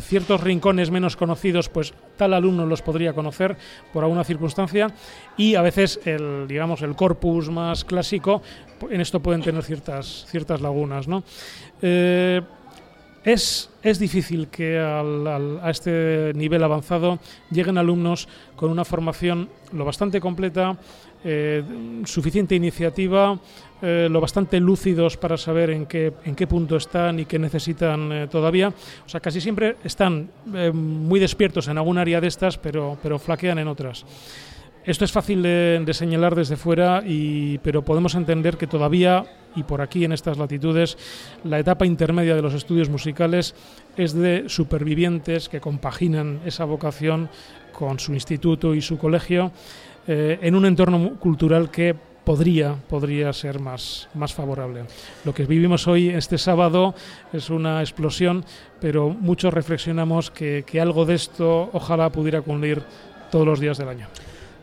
[0.00, 3.56] ciertos rincones menos conocidos pues tal alumno los podría conocer
[3.92, 4.92] por alguna circunstancia.
[5.36, 8.42] Y a veces el digamos el corpus más clásico
[8.90, 11.22] en esto pueden tener ciertas ciertas lagunas ¿no?
[11.80, 12.42] Eh,
[13.26, 17.18] es, es difícil que al- al- a este nivel avanzado
[17.50, 20.78] lleguen alumnos con una formación lo bastante completa,
[21.24, 21.62] eh,
[22.04, 23.36] suficiente iniciativa,
[23.82, 28.12] eh, lo bastante lúcidos para saber en qué, en qué punto están y qué necesitan
[28.12, 28.68] eh, todavía.
[28.68, 30.30] O sea, casi siempre están
[30.72, 34.04] muy despiertos en algún área de estas, pero, pero flaquean en otras.
[34.86, 39.24] Esto es fácil de, señalar desde fuera, y, pero podemos entender que todavía,
[39.56, 40.96] y por aquí en estas latitudes,
[41.42, 43.56] la etapa intermedia de los estudios musicales
[43.96, 47.28] es de supervivientes que compaginan esa vocación
[47.72, 49.50] con su instituto y su colegio
[50.06, 54.84] eh, en un entorno cultural que podría, podría ser más, más favorable.
[55.24, 56.94] Lo que vivimos hoy, este sábado,
[57.32, 58.44] es una explosión,
[58.80, 62.84] pero muchos reflexionamos que, que algo de esto ojalá pudiera cundir
[63.32, 64.06] todos los días del año.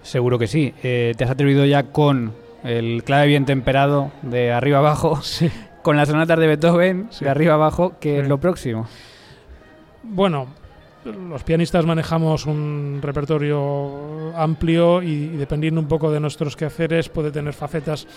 [0.03, 0.73] Seguro que sí.
[0.83, 2.33] Eh, ¿Te has atrevido ya con
[2.63, 5.19] el clave bien temperado de arriba abajo?
[5.81, 8.87] Con las sonatas de Beethoven de arriba abajo, que es lo próximo.
[10.01, 10.47] Bueno,
[11.03, 17.31] los pianistas manejamos un repertorio amplio y, y dependiendo un poco de nuestros quehaceres puede
[17.31, 18.07] tener facetas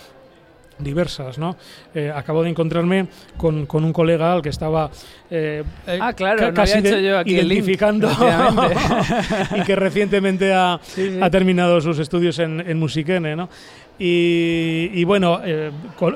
[0.78, 1.56] diversas, ¿no?
[1.94, 3.06] Eh, acabo de encontrarme
[3.36, 4.90] con, con un colega al que estaba
[5.30, 5.62] eh,
[6.00, 8.08] Ah, claro, ca- no casi había hecho de- yo aquí el link, identificando
[9.56, 10.78] y que recientemente ha,
[11.22, 13.48] ha terminado sus estudios en, en Musiquene, ¿no?
[13.98, 15.70] Y, y bueno, eh,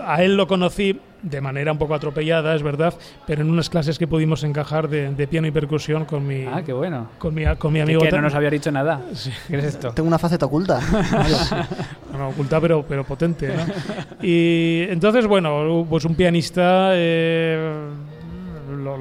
[0.04, 2.94] a él lo conocí de manera un poco atropellada, es verdad,
[3.26, 6.62] pero en unas clases que pudimos encajar de, de piano y percusión con mi, Ah,
[6.64, 7.08] qué bueno.
[7.18, 8.00] con mi, con mi amigo.
[8.00, 9.02] que no nos había dicho nada.
[9.48, 9.90] ¿Qué es esto?
[9.92, 10.80] Tengo una faceta oculta.
[12.30, 13.48] Oculta pero, pero potente.
[13.48, 13.64] ¿no?
[14.22, 17.88] Y entonces, bueno, pues un pianista eh,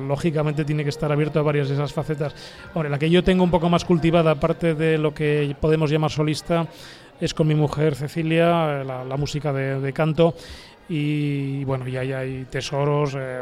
[0.07, 2.33] lógicamente tiene que estar abierto a varias de esas facetas.
[2.73, 6.11] Hombre, la que yo tengo un poco más cultivada, aparte de lo que podemos llamar
[6.11, 6.67] solista,
[7.21, 10.33] es con mi mujer Cecilia, la, la música de, de canto.
[10.91, 13.41] y bueno, y ahí hay tesoros eh,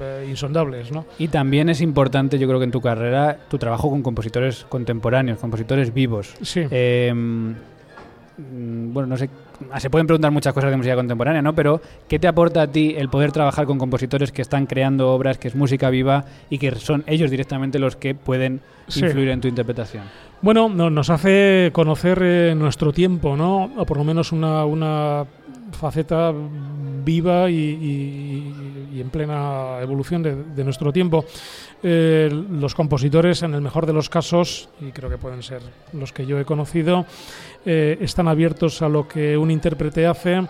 [0.00, 1.04] eh, insondables, ¿no?
[1.18, 5.38] Y también es importante, yo creo que en tu carrera, tu trabajo con compositores contemporáneos,
[5.38, 6.34] compositores vivos.
[6.42, 6.62] Sí.
[6.70, 9.28] Eh, mm, bueno, no sé,
[9.70, 11.54] ah, se pueden preguntar muchas cosas de música contemporánea, ¿no?
[11.54, 15.38] Pero, ¿qué te aporta a ti el poder trabajar con compositores que están creando obras,
[15.38, 19.04] que es música viva y que son ellos directamente los que pueden Sí.
[19.04, 20.04] influir en tu interpretación?
[20.42, 23.72] Bueno, no- nos hace conocer eh, nuestro tiempo, ¿no?
[23.76, 25.24] O por lo menos una, una
[25.72, 26.32] faceta
[27.04, 28.52] viva y,
[29.00, 31.24] en plena evolución de, de nuestro tiempo.
[31.82, 35.60] Eh, los compositores, en el mejor de los casos, y creo que pueden ser
[35.92, 37.06] los que yo he conocido,
[37.64, 40.42] eh, están abiertos a lo que un intérprete hace.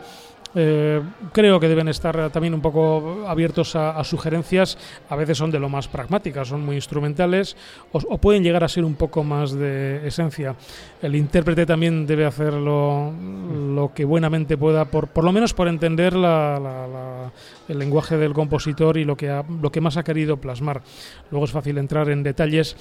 [0.58, 1.02] Eh,
[1.32, 4.78] creo que deben estar también un poco abiertos a, sugerencias.
[5.10, 7.56] A veces son de lo más pragmáticas, son muy instrumentales
[7.92, 10.56] o, pueden llegar a ser un poco más de esencia.
[11.02, 16.14] El intérprete también debe hacer lo, que buenamente pueda, por, por lo menos por entender
[16.14, 17.30] la-
[17.68, 20.82] el lenguaje del compositor y lo que, ha- lo que más ha querido plasmar.
[21.30, 22.76] Luego es fácil entrar en detalles,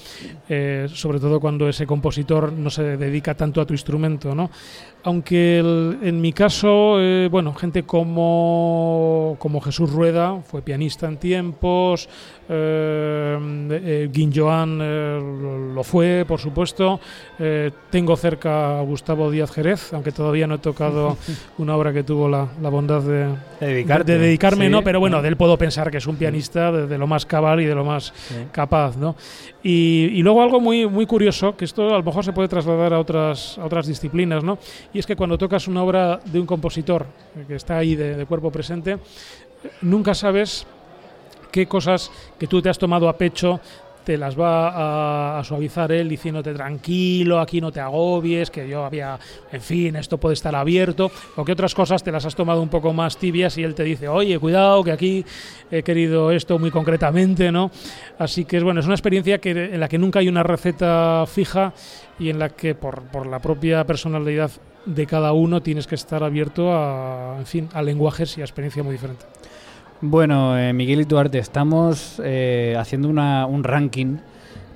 [0.50, 4.50] eh, sobre todo cuando ese compositor no se dedica tanto a tu instrumento, ¿no?
[5.04, 12.10] Aunque en mi caso, eh, bueno, gente como, como Jesús Rueda, fue pianista en tiempos,
[12.48, 13.38] eh,
[13.72, 15.20] eh, Guin Joan eh,
[15.74, 17.00] lo- fue, por supuesto.
[17.40, 21.18] Eh, tengo cerca a Gustavo Díaz Jerez, aunque todavía no he tocado
[21.58, 23.28] una obra que tuvo la, la bondad de,
[23.60, 24.72] De de dedicarme, Sí.
[24.72, 24.84] ¿no?
[24.84, 27.62] Pero bueno, de él puedo pensar que es un pianista de, de lo más cabal
[27.62, 28.14] y de lo más
[28.52, 29.16] capaz, ¿no?
[29.64, 32.94] Y, y luego algo muy, muy curioso, que esto a lo mejor se puede trasladar
[32.94, 34.58] a otras, a otras disciplinas, ¿no?
[34.94, 37.06] Y es que cuando tocas una obra de un compositor
[37.48, 38.98] que está ahí de, de cuerpo presente,
[39.82, 40.66] nunca sabes
[41.56, 43.62] qué cosas que tú te has tomado a pecho
[44.04, 48.84] te las va a, a suavizar él diciéndote tranquilo, aquí no te agobies, que yo
[48.84, 49.18] había,
[49.52, 52.68] en fin, esto puede estar abierto, o que otras cosas te las has tomado un
[52.68, 55.26] poco más tibias y él te dice, oye, cuidado, que aquí
[55.72, 57.72] he querido esto muy concretamente, ¿no?
[58.20, 61.24] Así que es bueno, es una experiencia que, en la que nunca hay una receta
[61.26, 61.74] fija
[62.20, 64.52] y en la que por, por la propia personalidad
[64.86, 68.84] de cada uno tienes que estar abierto a, en fin, a lenguajes y a experiencia
[68.84, 69.26] muy diferente.
[70.02, 74.18] Bueno, eh, Miguel y Duarte, estamos eh, haciendo una- un ranking,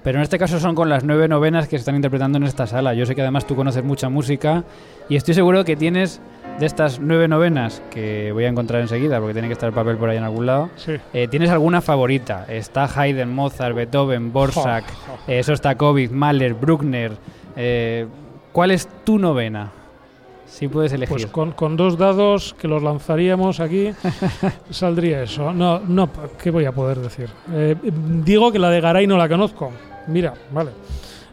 [0.03, 2.65] pero en este caso son con las nueve novenas que se están interpretando en esta
[2.67, 2.93] sala.
[2.93, 4.63] Yo sé que además tú conoces mucha música
[5.09, 6.21] y estoy seguro que tienes
[6.59, 9.97] de estas nueve novenas, que voy a encontrar enseguida porque tiene que estar el papel
[9.97, 10.93] por ahí en algún lado, Sí.
[11.13, 12.45] eh, ¿tienes alguna favorita?
[12.49, 14.83] Está Haydn, Mozart, Beethoven, Borsak,
[15.27, 17.11] eh, Sostakovich, Mahler, Bruckner.
[17.55, 18.07] eh,
[18.51, 19.71] ¿Cuál es tu novena?
[20.49, 21.13] Si puedes elegir.
[21.15, 23.91] Pues con, con dos dados que los lanzaríamos aquí,
[24.69, 25.53] saldría eso.
[25.53, 26.09] No, no,
[26.41, 27.29] ¿qué voy a poder decir?
[27.53, 29.71] Eh, digo que la de Garay no la conozco.
[30.07, 30.71] Mira, vale.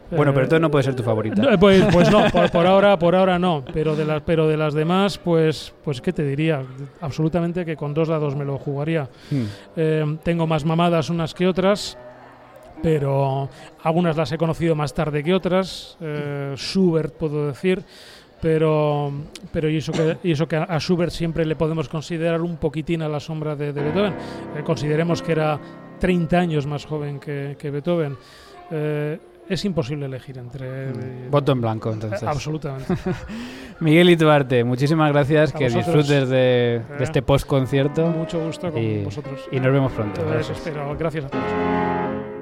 [0.08, 1.58] Bueno, Eh, pero entonces no puede ser tu favorita.
[1.58, 3.64] Pues, pues no, por, por ahora, por ahora no.
[3.72, 6.62] Pero de las, pero de las demás, pues, pues qué te diría.
[7.00, 9.08] Absolutamente que con dos dados me lo jugaría.
[9.30, 9.44] Hmm.
[9.76, 11.98] Eh, tengo más mamadas unas que otras,
[12.82, 13.48] pero
[13.82, 15.96] algunas las he conocido más tarde que otras.
[16.00, 17.82] Eh, Schubert puedo decir.
[18.41, 19.11] Pero,
[19.53, 23.03] pero y, eso que, y eso que a Schubert siempre le podemos considerar un poquitín
[23.03, 24.14] a la sombra de, de Beethoven.
[24.57, 25.59] Eh, consideremos que era
[25.99, 28.16] 30 años más joven que, que Beethoven.
[28.70, 29.18] Eh,
[29.49, 30.91] es imposible elegir entre...
[31.30, 32.22] Voto en blanco, entonces.
[32.22, 32.95] Eh, absolutamente.
[33.80, 35.55] Miguel y Duarte, muchísimas gracias.
[35.55, 35.87] A que vosotros.
[35.87, 38.07] disfrutes de, de Eh, este post concierto.
[38.09, 39.41] Mucho gusto con y, vosotros.
[39.53, 40.22] Y nos vemos pronto.
[40.28, 40.59] Gracias.
[40.59, 40.97] espero.
[40.99, 42.36] Gracias a todos.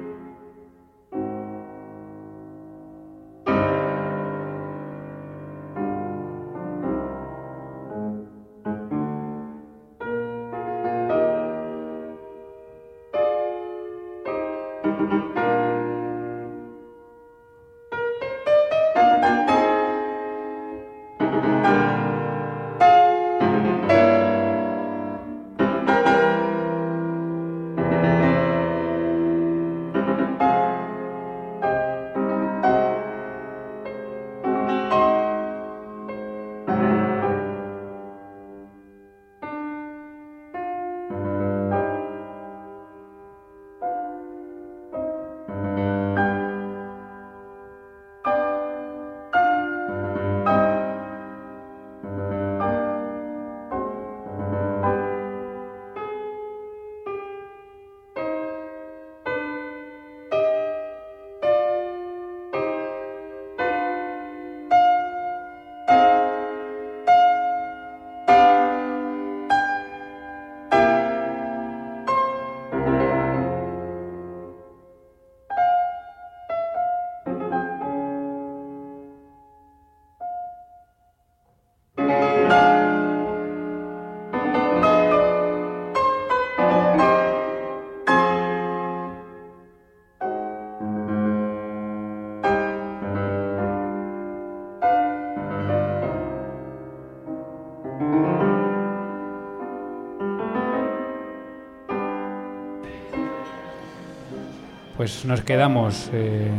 [105.05, 106.49] Pues nos quedamos eh,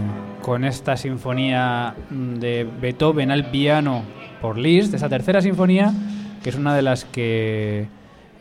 [0.41, 4.05] con esta sinfonía de Beethoven al piano
[4.41, 5.93] por Liszt, esa tercera sinfonía,
[6.45, 7.89] que es una de las que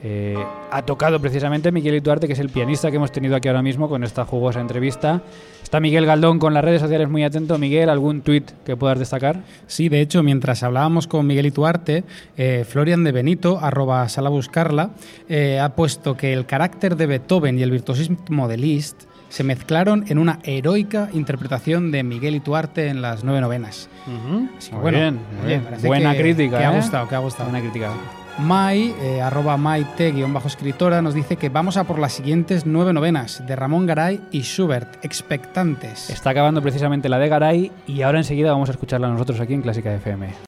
[0.03, 0.37] eh,
[0.69, 3.89] ha tocado precisamente Miguel Ituarte, que es el pianista que hemos tenido aquí ahora mismo
[3.89, 5.23] con esta jugosa entrevista.
[5.63, 7.57] Está Miguel Galdón con las redes sociales muy atento.
[7.57, 9.41] Miguel, ¿algún tuit que puedas destacar?
[9.65, 12.03] Sí, de hecho, mientras hablábamos con Miguel Ituarte,
[12.37, 14.91] eh, Florian de Benito, arroba sala buscarla,
[15.29, 19.05] eh, ha puesto que el carácter de Beethoven y el virtuosismo de Liszt
[19.35, 23.89] se mezclaron en una heroica interpretación de Miguel Ituarte en las nueve novenas.
[24.57, 25.63] Así que Muy bueno, bien, muy bien.
[25.83, 26.77] Buena que- crítica, Que ha ¿eh?
[26.77, 27.49] gustado, que ha gustado.
[27.49, 27.91] Buena crítica.
[28.37, 33.55] Mai, eh, arroba maite-escritora, nos dice que vamos a por las siguientes nueve novenas de
[33.57, 36.09] Ramón Garay y Schubert, expectantes.
[36.09, 39.61] Está acabando precisamente la de Garay y ahora enseguida vamos a escucharla nosotros aquí en
[39.61, 40.29] Clásica FM.